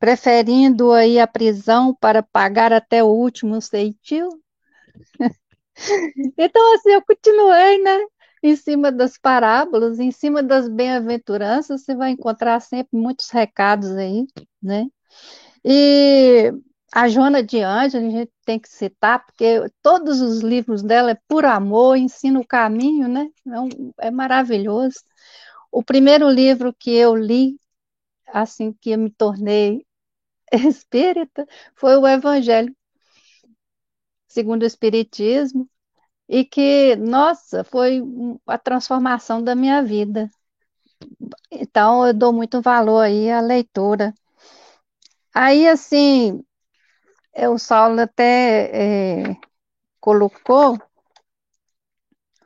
[0.03, 4.29] preferindo aí a prisão para pagar até o último ceitil?
[6.37, 8.01] então, assim, eu continuei, né?
[8.43, 14.27] Em cima das parábolas, em cima das bem-aventuranças, você vai encontrar sempre muitos recados aí,
[14.61, 14.89] né?
[15.65, 16.53] E
[16.93, 21.19] a Joana de Ângela, a gente tem que citar, porque todos os livros dela é
[21.29, 23.29] por amor, ensina o caminho, né?
[23.47, 24.97] É, um, é maravilhoso.
[25.71, 27.57] O primeiro livro que eu li,
[28.27, 29.87] assim que eu me tornei
[30.69, 32.75] espírita foi o Evangelho
[34.27, 35.69] segundo o Espiritismo,
[36.29, 38.03] e que, nossa, foi
[38.47, 40.31] a transformação da minha vida.
[41.51, 44.13] Então, eu dou muito valor aí à leitura.
[45.35, 46.43] Aí, assim,
[47.35, 49.37] é, o Saulo até é,
[50.01, 50.79] colocou,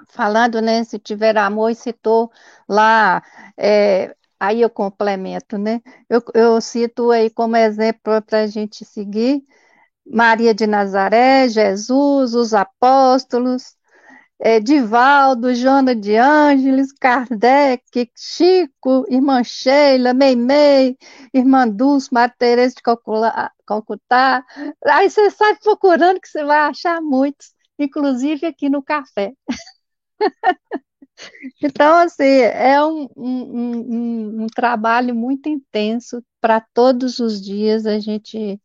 [0.08, 2.30] falando, né, se tiver amor, citou
[2.68, 3.22] lá
[3.56, 5.80] é, Aí eu complemento, né?
[6.08, 9.42] Eu, eu cito aí como exemplo para a gente seguir
[10.06, 13.76] Maria de Nazaré, Jesus, os apóstolos,
[14.40, 20.96] é, Divaldo, Joana de Ângeles, Kardec, Chico, Irmã Sheila, Meimei,
[21.34, 22.82] Irmã Dulce, Maria Teresa de
[23.66, 24.44] Calcutá.
[24.86, 29.32] Aí você sai procurando que você vai achar muitos, inclusive aqui no café.
[31.62, 37.98] Então, assim, é um, um, um, um trabalho muito intenso para todos os dias a
[37.98, 38.60] gente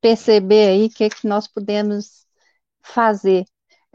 [0.00, 2.26] perceber aí o que, que nós podemos
[2.82, 3.44] fazer.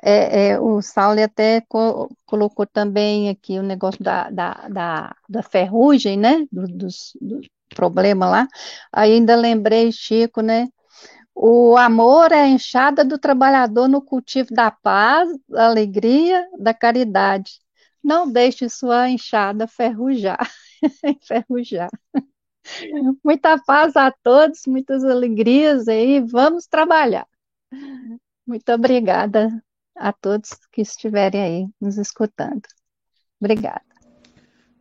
[0.03, 5.43] É, é, o Saulo até co colocou também aqui o negócio da, da, da, da
[5.43, 6.45] ferrugem, né?
[6.51, 7.41] Do, dos, do
[7.76, 8.47] problema lá.
[8.93, 10.68] Ainda lembrei, Chico, né?
[11.36, 17.60] O amor é a enxada do trabalhador no cultivo da paz, da alegria, da caridade.
[18.08, 20.49] Não deixe sua enxada ferrujar.
[23.22, 27.28] Muita paz a todos, muitas alegrias aí, vamos trabalhar.
[28.45, 29.62] Muito obrigada
[29.93, 32.62] a todos que estiverem aí nos escutando.
[33.41, 33.84] Obrigada.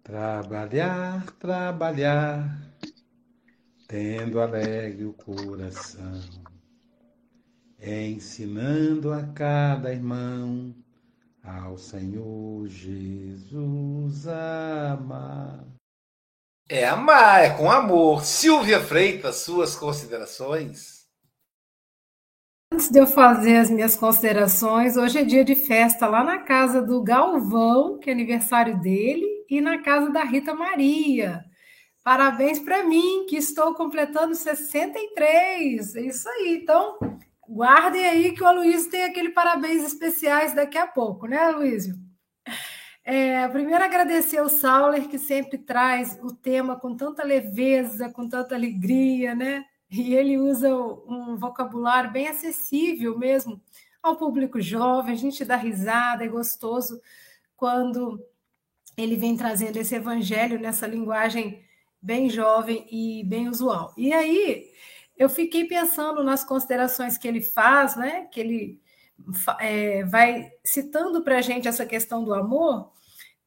[0.05, 2.57] Trabalhar, trabalhar,
[3.89, 6.21] tendo alegre o coração,
[7.81, 10.86] ensinando a cada irmão
[11.47, 15.65] ao Senhor Jesus amar.
[16.69, 18.25] É amar, é com amor.
[18.25, 21.07] Silvia Freitas, suas considerações?
[22.73, 26.83] Antes de eu fazer as minhas considerações, hoje é dia de festa lá na casa
[26.83, 31.45] do Galvão, que é aniversário dele, e na casa da Rita Maria.
[32.03, 35.95] Parabéns para mim, que estou completando 63.
[35.95, 36.59] É isso aí.
[36.61, 36.99] Então,
[37.49, 41.95] guardem aí que o Aloysio tem aquele parabéns especiais daqui a pouco, né, Aloysio?
[43.05, 48.55] É, primeiro, agradecer ao Sauler, que sempre traz o tema com tanta leveza, com tanta
[48.55, 49.65] alegria, né?
[49.89, 53.61] E ele usa um vocabulário bem acessível mesmo
[54.03, 57.01] ao público jovem, a gente dá risada, é gostoso
[57.57, 58.21] quando
[58.97, 61.65] ele vem trazendo esse evangelho nessa linguagem
[62.01, 63.93] bem jovem e bem usual.
[63.97, 64.71] E aí,
[65.17, 68.27] eu fiquei pensando nas considerações que ele faz, né?
[68.31, 68.81] Que ele
[69.61, 72.91] é, vai citando para a gente essa questão do amor,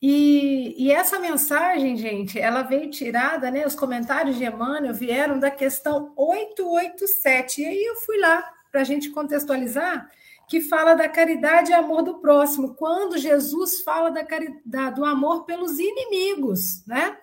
[0.02, 3.68] e, e, essa mensagem, gente, ela veio tirada, né?
[3.68, 7.62] Os comentários de Emmanuel vieram da questão 887.
[7.62, 10.10] E aí eu fui lá para a gente contextualizar,
[10.48, 15.44] que fala da caridade e amor do próximo, quando Jesus fala da caridade, do amor
[15.44, 17.18] pelos inimigos, né?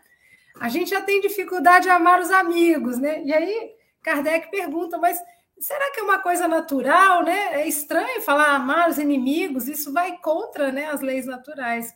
[0.61, 3.23] A gente já tem dificuldade de amar os amigos, né?
[3.25, 3.71] E aí
[4.07, 5.21] Kardec pergunta, mas
[5.59, 7.61] será que é uma coisa natural, né?
[7.61, 11.93] É estranho falar amar os inimigos, isso vai contra né, as leis naturais.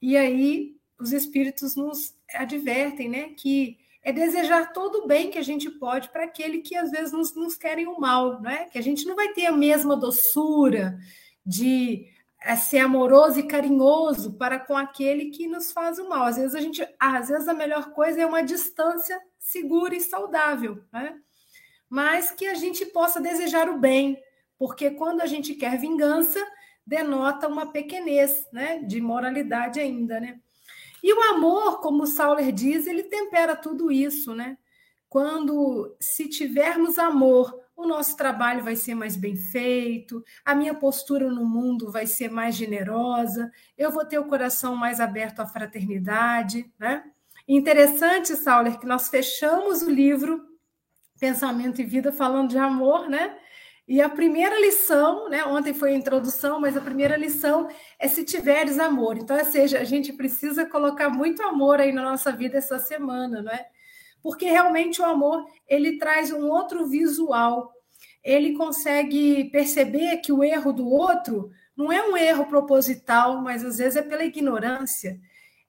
[0.00, 5.42] E aí os espíritos nos advertem, né, que é desejar todo o bem que a
[5.42, 8.66] gente pode para aquele que às vezes nos, nos querem o mal, né?
[8.66, 10.96] Que a gente não vai ter a mesma doçura
[11.44, 12.06] de
[12.40, 16.24] é, ser amoroso e carinhoso para com aquele que nos faz o mal.
[16.24, 20.82] Às vezes a gente, às vezes a melhor coisa é uma distância segura e saudável,
[20.92, 21.16] né?
[21.92, 24.18] Mas que a gente possa desejar o bem,
[24.58, 26.42] porque quando a gente quer vingança,
[26.86, 30.40] denota uma pequenez, né, de moralidade ainda, né?
[31.02, 34.56] E o amor, como Sauler diz, ele tempera tudo isso, né?
[35.06, 41.30] Quando se tivermos amor, o nosso trabalho vai ser mais bem feito, a minha postura
[41.30, 46.72] no mundo vai ser mais generosa, eu vou ter o coração mais aberto à fraternidade,
[46.78, 47.04] né?
[47.46, 50.51] Interessante, Sauler, que nós fechamos o livro
[51.22, 53.36] Pensamento e Vida falando de amor, né?
[53.86, 55.44] E a primeira lição, né?
[55.44, 59.16] Ontem foi a introdução, mas a primeira lição é se tiveres amor.
[59.16, 63.40] Então, ou seja, a gente precisa colocar muito amor aí na nossa vida essa semana,
[63.40, 63.64] não é?
[64.20, 67.72] Porque realmente o amor ele traz um outro visual.
[68.24, 73.78] Ele consegue perceber que o erro do outro não é um erro proposital, mas às
[73.78, 75.20] vezes é pela ignorância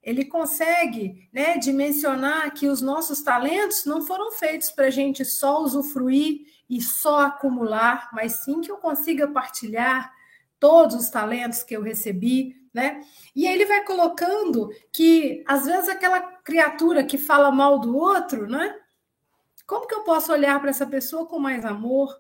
[0.04, 5.62] ele consegue né, dimensionar que os nossos talentos não foram feitos para a gente só
[5.62, 10.14] usufruir e só acumular, mas sim que eu consiga partilhar
[10.60, 13.02] todos os talentos que eu recebi, né?
[13.36, 18.48] E aí ele vai colocando que às vezes aquela criatura que fala mal do outro,
[18.48, 18.76] né?
[19.66, 22.20] Como que eu posso olhar para essa pessoa com mais amor?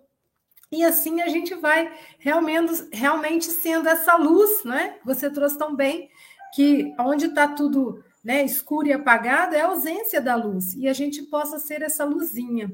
[0.71, 4.97] E assim a gente vai realmente, realmente sendo essa luz, né?
[5.03, 6.09] Você trouxe tão bem
[6.53, 10.93] que onde está tudo né, escuro e apagado é a ausência da luz, e a
[10.93, 12.71] gente possa ser essa luzinha.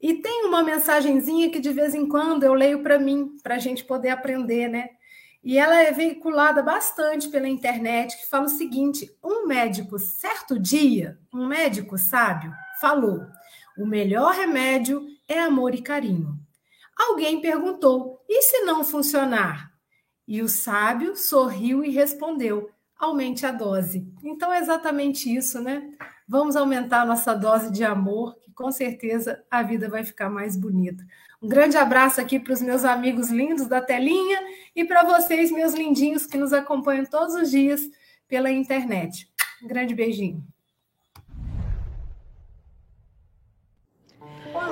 [0.00, 3.58] E tem uma mensagenzinha que de vez em quando eu leio para mim, para a
[3.58, 4.88] gente poder aprender, né?
[5.42, 11.18] E ela é veiculada bastante pela internet, que fala o seguinte: um médico, certo dia,
[11.32, 13.26] um médico sábio, falou:
[13.78, 16.38] o melhor remédio é amor e carinho.
[16.96, 19.70] Alguém perguntou: e se não funcionar?
[20.26, 22.70] E o sábio sorriu e respondeu:
[23.04, 24.06] aumente a dose.
[24.22, 25.90] Então é exatamente isso, né?
[26.26, 30.56] Vamos aumentar a nossa dose de amor, que com certeza a vida vai ficar mais
[30.56, 31.04] bonita.
[31.42, 34.38] Um grande abraço aqui para os meus amigos lindos da telinha
[34.74, 37.82] e para vocês, meus lindinhos, que nos acompanham todos os dias
[38.26, 39.28] pela internet.
[39.62, 40.53] Um grande beijinho.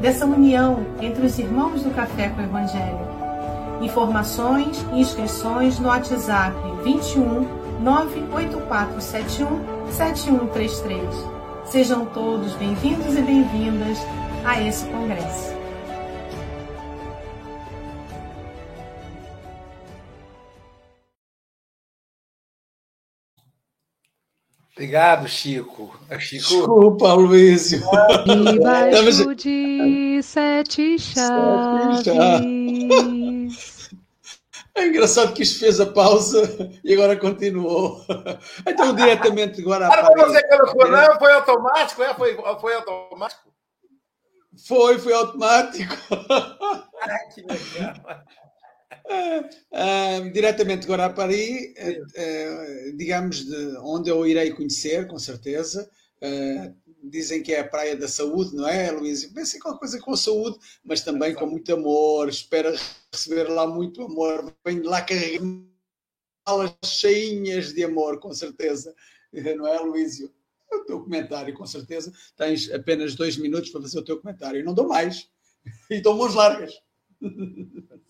[0.00, 2.98] dessa união entre os irmãos do Café com o Evangelho.
[3.82, 7.46] Informações e inscrições no WhatsApp 21
[7.80, 11.02] 98471 7133.
[11.66, 13.98] Sejam todos bem-vindos e bem-vindas
[14.44, 15.49] a esse congresso.
[24.80, 25.94] Obrigado, Chico.
[26.18, 26.48] Chico.
[26.48, 27.82] Desculpa, Luísio.
[28.50, 32.06] Debaixo de sete chaves.
[34.74, 36.40] É engraçado que isto fez a pausa
[36.82, 38.02] e agora continuou.
[38.66, 39.86] Então, diretamente agora.
[39.86, 41.18] Ah, não você colocou, não?
[41.18, 42.02] Foi automático?
[42.02, 42.14] É?
[42.14, 43.52] Foi, foi automático?
[44.66, 45.94] Foi, foi automático.
[47.02, 47.94] Ah, que legal.
[48.90, 55.88] Uh, diretamente agora a Paris, uh, digamos, de onde eu irei conhecer, com certeza.
[57.02, 59.24] dizem que é a Praia da Saúde, não é, Luís?
[59.26, 62.28] Pensem em qualquer coisa com a saúde, mas também com muito amor.
[62.28, 62.74] Espero
[63.12, 64.52] receber lá muito amor.
[64.64, 65.68] Venho lá carregando
[66.46, 68.94] malas cheinhas de amor, com certeza.
[69.56, 70.30] Não é, Luísio?
[70.72, 72.12] O teu comentário, com certeza.
[72.36, 74.64] Tens apenas dois minutos para fazer o teu comentário.
[74.64, 75.28] não dou mais.
[75.90, 76.72] E dou mãos largas.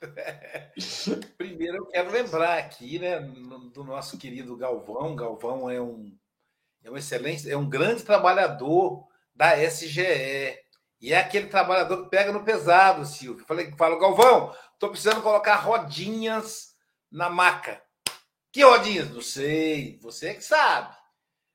[1.36, 5.14] Primeiro, eu quero lembrar aqui, né, do nosso querido Galvão.
[5.14, 6.16] Galvão é um,
[6.82, 10.58] é um excelente, é um grande trabalhador da SGE.
[11.00, 13.44] E é aquele trabalhador que pega no pesado, Silvio.
[13.46, 16.74] Falei, falo, Galvão, estou precisando colocar rodinhas
[17.10, 17.82] na maca.
[18.52, 19.10] Que rodinhas?
[19.10, 20.94] Não sei, você é que sabe.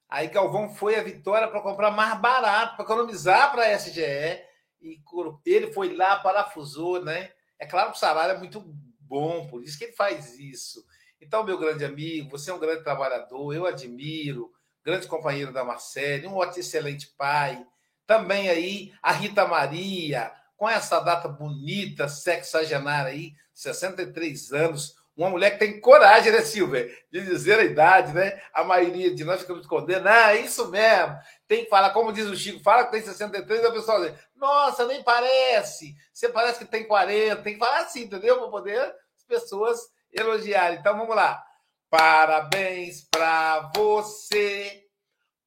[0.10, 4.44] Aí Galvão foi a Vitória para comprar mais barato, para economizar para a SGE.
[4.82, 5.02] E
[5.46, 7.32] ele foi lá, parafusou, né?
[7.60, 8.62] É claro que o salário é muito
[9.00, 10.86] bom, por isso que ele faz isso.
[11.22, 14.52] Então, meu grande amigo, você é um grande trabalhador, eu admiro,
[14.84, 17.66] grande companheiro da Marcele, um excelente pai.
[18.06, 25.52] Também aí a Rita Maria, com essa data bonita, sexagenária aí, 63 anos, uma mulher
[25.52, 28.40] que tem coragem, né, Silvia, de dizer a idade, né?
[28.54, 30.04] A maioria de nós ficamos escondendo.
[30.04, 31.18] Não, é isso mesmo.
[31.48, 34.20] Tem que falar, como diz o Chico, fala que tem 63, e a pessoa diz,
[34.36, 35.96] nossa, nem parece.
[36.12, 37.44] Você parece que tem 40.
[37.44, 38.40] Tem que falar assim, entendeu?
[38.40, 39.80] Para poder as pessoas
[40.12, 40.80] elogiarem.
[40.80, 41.44] Então, vamos lá.
[41.90, 44.84] Parabéns para você.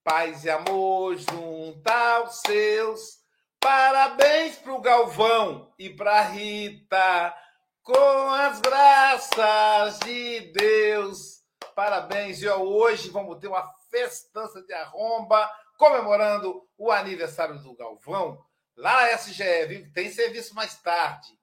[0.04, 3.18] Paz e amor junto aos seus.
[3.60, 7.34] Parabéns pro Galvão e pra Rita,
[7.82, 11.42] com as graças de Deus.
[11.74, 12.40] Parabéns.
[12.40, 18.44] E hoje vamos ter uma festança de arromba comemorando o aniversário do Galvão
[18.76, 19.92] lá na SGE, viu?
[19.92, 21.38] Tem serviço mais tarde.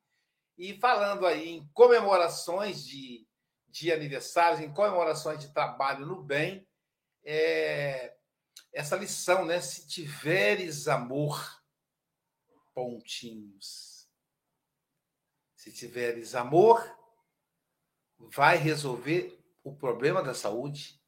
[0.57, 3.25] E falando aí em comemorações de,
[3.67, 6.67] de aniversários, em comemorações de trabalho no bem,
[7.23, 8.15] é,
[8.71, 9.59] essa lição, né?
[9.61, 11.63] Se tiveres amor,
[12.73, 14.07] pontinhos.
[15.55, 16.85] Se tiveres amor,
[18.19, 21.01] vai resolver o problema da saúde.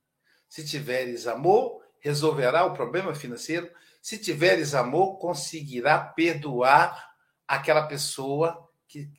[0.47, 3.69] Se tiveres amor, resolverá o problema financeiro.
[4.01, 7.11] Se tiveres amor, conseguirá perdoar
[7.47, 9.09] aquela pessoa que,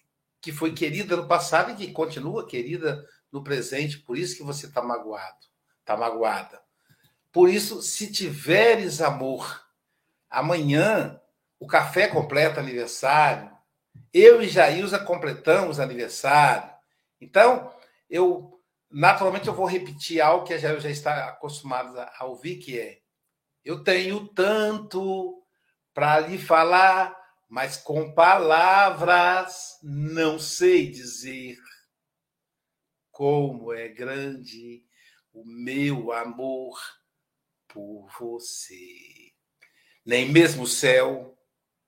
[0.40, 3.98] que foi querida no passado e que continua querida no presente.
[3.98, 5.38] Por isso que você está magoado,
[5.80, 6.60] está magoada.
[7.32, 9.64] Por isso, se tiveres amor,
[10.30, 11.20] amanhã
[11.60, 13.50] o café completa aniversário.
[14.12, 16.70] Eu e Jailza completamos aniversário.
[17.20, 17.72] Então,
[18.08, 18.57] eu
[18.90, 23.00] naturalmente eu vou repetir algo que a Jailza já está acostumada a ouvir, que é
[23.64, 25.42] eu tenho tanto
[25.92, 27.16] para lhe falar,
[27.48, 31.58] mas com palavras não sei dizer
[33.10, 34.84] como é grande
[35.32, 36.78] o meu amor
[37.66, 39.32] por você.
[40.06, 41.38] Nem mesmo o céu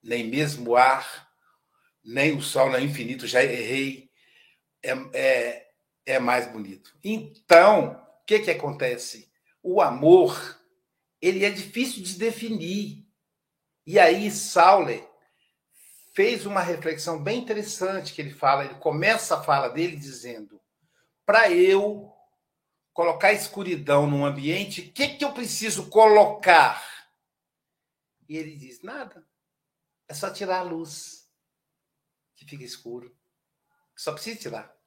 [0.03, 1.29] nem mesmo o ar,
[2.03, 4.09] nem o sol, nem o infinito, já errei,
[4.83, 5.70] é, é,
[6.05, 6.95] é mais bonito.
[7.03, 7.91] Então,
[8.21, 9.31] o que, que acontece?
[9.61, 10.59] O amor,
[11.21, 13.07] ele é difícil de definir.
[13.85, 15.07] E aí, Sauler
[16.13, 20.61] fez uma reflexão bem interessante que ele fala, ele começa a fala dele dizendo:
[21.25, 22.11] para eu
[22.93, 26.83] colocar escuridão num ambiente, o que, que eu preciso colocar?
[28.27, 29.25] E ele diz: nada.
[30.07, 31.29] É só tirar a luz,
[32.35, 33.15] que fica escuro.
[33.95, 34.80] Só precisa tirar.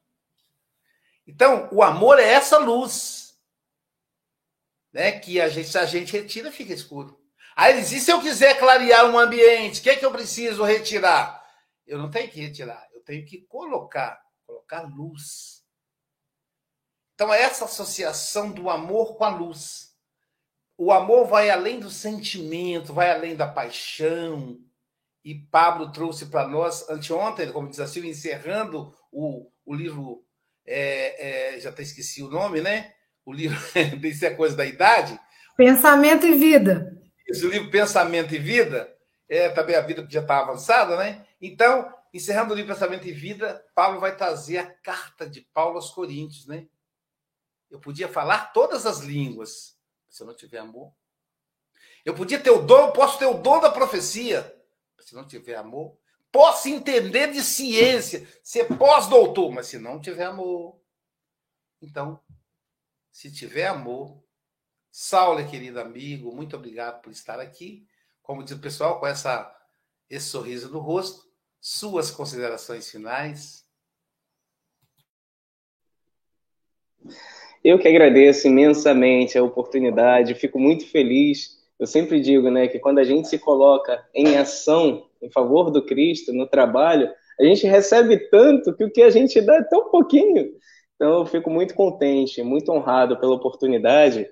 [1.26, 3.34] Então, o amor é essa luz.
[4.92, 7.20] Né, que a gente, se a gente retira, fica escuro.
[7.56, 11.44] Aí e se eu quiser clarear um ambiente, o que é que eu preciso retirar?
[11.86, 15.64] Eu não tenho que retirar, eu tenho que colocar, colocar luz.
[17.14, 19.94] Então, é essa associação do amor com a luz.
[20.76, 24.60] O amor vai além do sentimento, vai além da paixão,
[25.24, 30.23] e Pablo trouxe para nós anteontem, como diz assim, encerrando o, o livro,
[30.66, 32.94] é, é, já até esqueci o nome, né?
[33.24, 33.58] O livro,
[34.00, 35.18] disse a coisa da idade.
[35.56, 37.00] Pensamento e Vida.
[37.28, 38.92] Isso, o livro Pensamento e Vida,
[39.28, 41.26] é também a vida que já está avançada, né?
[41.40, 45.90] Então, encerrando o livro Pensamento e Vida, Paulo vai trazer a carta de Paulo aos
[45.90, 46.66] Coríntios, né?
[47.70, 49.76] Eu podia falar todas as línguas,
[50.08, 50.92] se eu não tiver amor.
[52.04, 54.54] Eu podia ter o dom, posso ter o dom da profecia,
[55.00, 55.98] se não tiver amor,
[56.34, 60.80] posso entender de ciência, ser pós-doutor, mas se não tiver amor.
[61.80, 62.18] Então,
[63.12, 64.20] se tiver amor,
[64.90, 67.86] Saulo, querido amigo, muito obrigado por estar aqui.
[68.20, 69.48] Como diz o pessoal, com essa,
[70.10, 71.24] esse sorriso no rosto,
[71.60, 73.64] suas considerações finais.
[77.62, 82.98] Eu que agradeço imensamente a oportunidade, fico muito feliz eu sempre digo, né, que quando
[82.98, 87.10] a gente se coloca em ação em favor do Cristo no trabalho,
[87.40, 90.50] a gente recebe tanto que o que a gente dá é tão pouquinho.
[90.94, 94.26] Então eu fico muito contente, muito honrado pela oportunidade.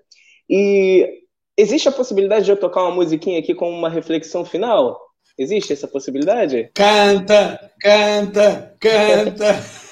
[0.48, 1.22] E
[1.56, 5.00] existe a possibilidade de eu tocar uma musiquinha aqui com uma reflexão final?
[5.36, 6.70] Existe essa possibilidade?
[6.74, 9.82] Canta, canta, canta.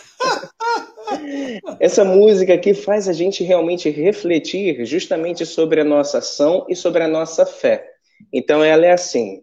[1.80, 7.03] Essa música aqui faz a gente realmente refletir justamente sobre a nossa ação e sobre
[7.03, 7.84] a nossa fé.
[8.32, 9.42] Então ela é assim.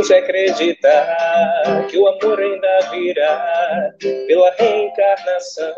[0.00, 3.92] Tente acreditar que o amor ainda virá
[4.26, 5.74] pela reencarnação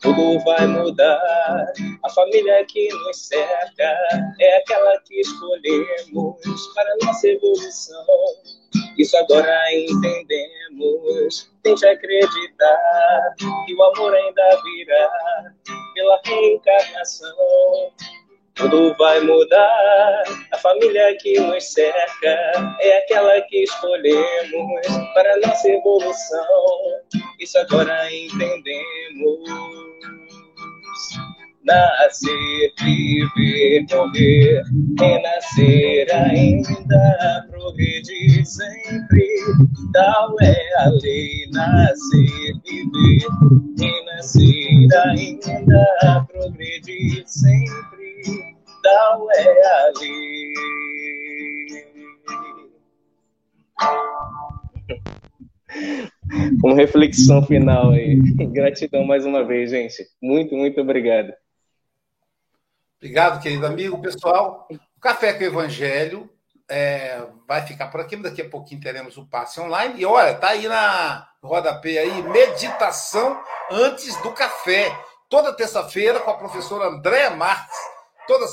[0.00, 1.66] tudo vai mudar.
[2.02, 3.98] A família que nos cerca
[4.40, 8.06] é aquela que escolhemos para nossa evolução.
[8.98, 11.52] Isso agora entendemos.
[11.62, 13.34] Tente acreditar
[13.66, 15.10] que o amor ainda virá
[15.94, 17.28] pela reencarnação.
[18.54, 20.22] Tudo vai mudar.
[20.52, 26.46] A família que nos cerca é aquela que escolhemos para nossa evolução.
[27.40, 29.72] Isso agora entendemos.
[31.64, 34.62] nascer, viver, morrer,
[34.98, 39.26] renascer ainda, progredir sempre.
[39.92, 43.26] Tal é a lei, nascer, viver,
[43.78, 48.01] renascer ainda, progredir sempre.
[48.82, 50.52] Tal é a lei.
[56.62, 58.16] Uma reflexão final aí.
[58.52, 60.06] Gratidão mais uma vez, gente.
[60.20, 61.32] Muito, muito obrigado.
[62.96, 64.00] Obrigado, querido amigo.
[64.00, 66.30] Pessoal, o Café com o Evangelho
[66.68, 68.16] é, vai ficar por aqui.
[68.16, 70.00] Daqui a pouquinho teremos o passe online.
[70.00, 74.96] E olha, tá aí na rodapé aí, meditação antes do café.
[75.28, 77.91] Toda terça-feira com a professora Andréa Marques.
[78.26, 78.46] Toda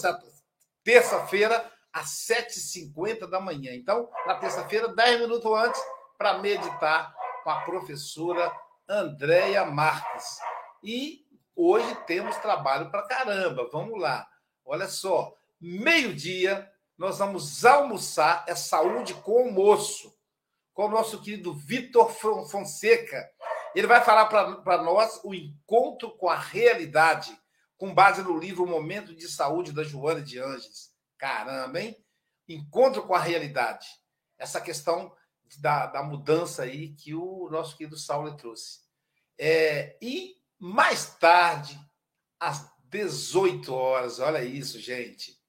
[0.84, 3.74] terça-feira, às 7h50 da manhã.
[3.74, 5.82] Então, na terça-feira, 10 minutos antes,
[6.17, 8.51] para meditar com a professora
[8.88, 10.39] Andréia Marques.
[10.84, 13.70] E hoje temos trabalho para caramba.
[13.72, 14.28] Vamos lá.
[14.65, 20.13] Olha só, meio-dia, nós vamos almoçar, é saúde com almoço,
[20.74, 23.30] com o nosso querido Vitor Fonseca.
[23.74, 27.32] Ele vai falar para nós o encontro com a realidade,
[27.80, 30.91] com base no livro Momento de Saúde da Joana de Anges.
[31.17, 31.95] Caramba, hein?
[32.45, 33.88] Encontro com a realidade.
[34.38, 35.15] Essa questão
[35.59, 38.82] da, da mudança aí que o nosso querido Saulo trouxe.
[39.38, 41.80] É, e mais tarde,
[42.38, 45.41] às 18 horas, olha isso, gente.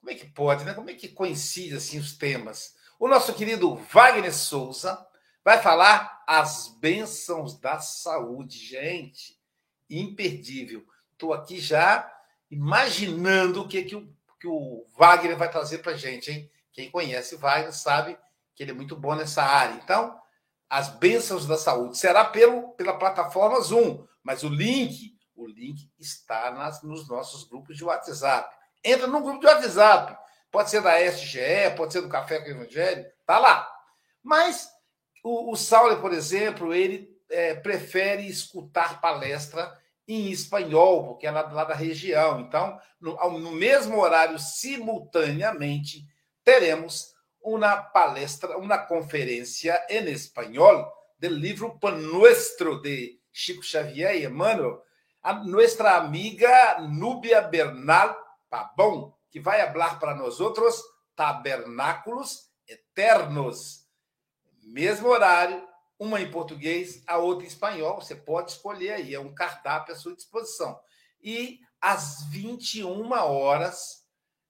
[0.00, 0.74] Como é que pode, né?
[0.74, 2.74] Como é que coincide assim os temas?
[2.98, 5.02] O nosso querido Wagner Souza
[5.42, 9.40] vai falar as bênçãos da saúde, gente.
[9.88, 10.86] Imperdível.
[11.14, 12.12] Estou aqui já
[12.50, 14.06] imaginando o que, que, o,
[14.38, 16.50] que o Wagner vai trazer para gente, hein?
[16.72, 18.18] Quem conhece Wagner sabe
[18.54, 19.80] que ele é muito bom nessa área.
[19.82, 20.20] Então,
[20.68, 26.50] as bênçãos da saúde será pelo, pela plataforma Zoom, mas o link, o link está
[26.50, 28.54] nas, nos nossos grupos de WhatsApp.
[28.82, 30.18] Entra no grupo de WhatsApp.
[30.50, 33.68] Pode ser da SGE, pode ser do Café com o Evangelho, tá lá.
[34.22, 34.68] Mas
[35.22, 39.72] o, o Saulo, por exemplo, ele é, prefere escutar palestra
[40.06, 42.40] em espanhol, porque é lá, lá da região.
[42.40, 46.04] Então, no, no mesmo horário, simultaneamente,
[46.42, 54.24] teremos uma palestra, uma conferência em espanhol do livro Pan Nuestro de Chico Xavier e
[54.24, 54.82] Emmanuel,
[55.22, 58.16] a nossa amiga Núbia Bernal
[58.50, 60.80] Pabon, que vai falar para nós outros
[61.16, 63.86] tabernáculos eternos.
[64.62, 65.66] Mesmo horário,
[66.04, 68.00] uma em português, a outra em espanhol.
[68.00, 70.78] Você pode escolher aí, é um cardápio à sua disposição.
[71.22, 74.04] E às 21 horas,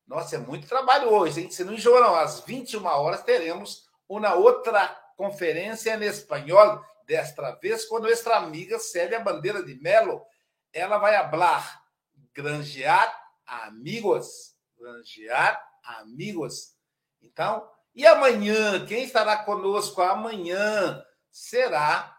[0.07, 1.51] nossa, é muito trabalho hoje, hein?
[1.51, 2.15] Se não enjoa, não.
[2.15, 9.21] Às 21 horas teremos uma outra conferência em espanhol, desta vez com nossa amiga Célia
[9.21, 10.23] Bandeira de Melo.
[10.73, 11.83] Ela vai falar
[12.33, 13.15] granjear
[13.47, 14.55] amigos.
[14.79, 16.75] Granjear amigos.
[17.23, 21.03] Então, e amanhã, quem estará conosco amanhã
[21.35, 22.17] será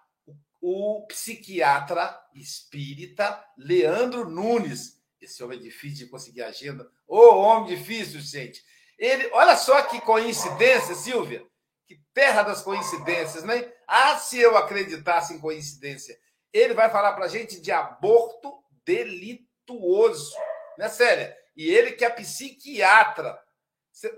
[0.62, 5.02] o psiquiatra espírita Leandro Nunes.
[5.22, 6.84] Esse homem é difícil de conseguir agenda.
[7.08, 8.62] Ô, oh, homem difícil, gente.
[9.00, 11.48] Ele, olha só que coincidência, Silvia.
[11.88, 13.72] Que terra das coincidências, né?
[13.88, 16.20] Ah, se eu acreditasse em coincidência.
[16.52, 18.54] Ele vai falar para gente de aborto
[18.84, 20.36] delituoso.
[20.78, 21.34] Né, Célia?
[21.56, 23.42] E ele que é psiquiatra.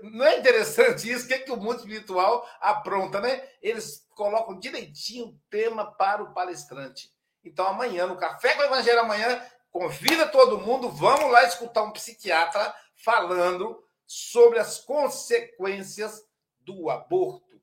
[0.02, 1.24] Não é interessante isso?
[1.24, 3.48] O que, é que o mundo espiritual apronta, né?
[3.62, 7.12] Eles colocam direitinho o tema para o palestrante.
[7.44, 11.92] Então, amanhã, no Café com o Evangelho, amanhã, Convida todo mundo, vamos lá escutar um
[11.92, 16.26] psiquiatra falando sobre as consequências
[16.60, 17.60] do aborto.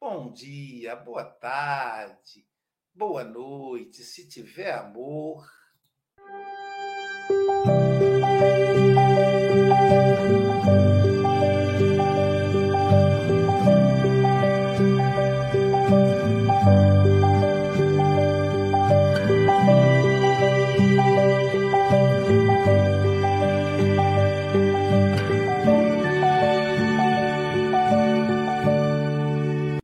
[0.00, 2.46] Bom dia, boa tarde,
[2.92, 5.48] boa noite, se tiver amor.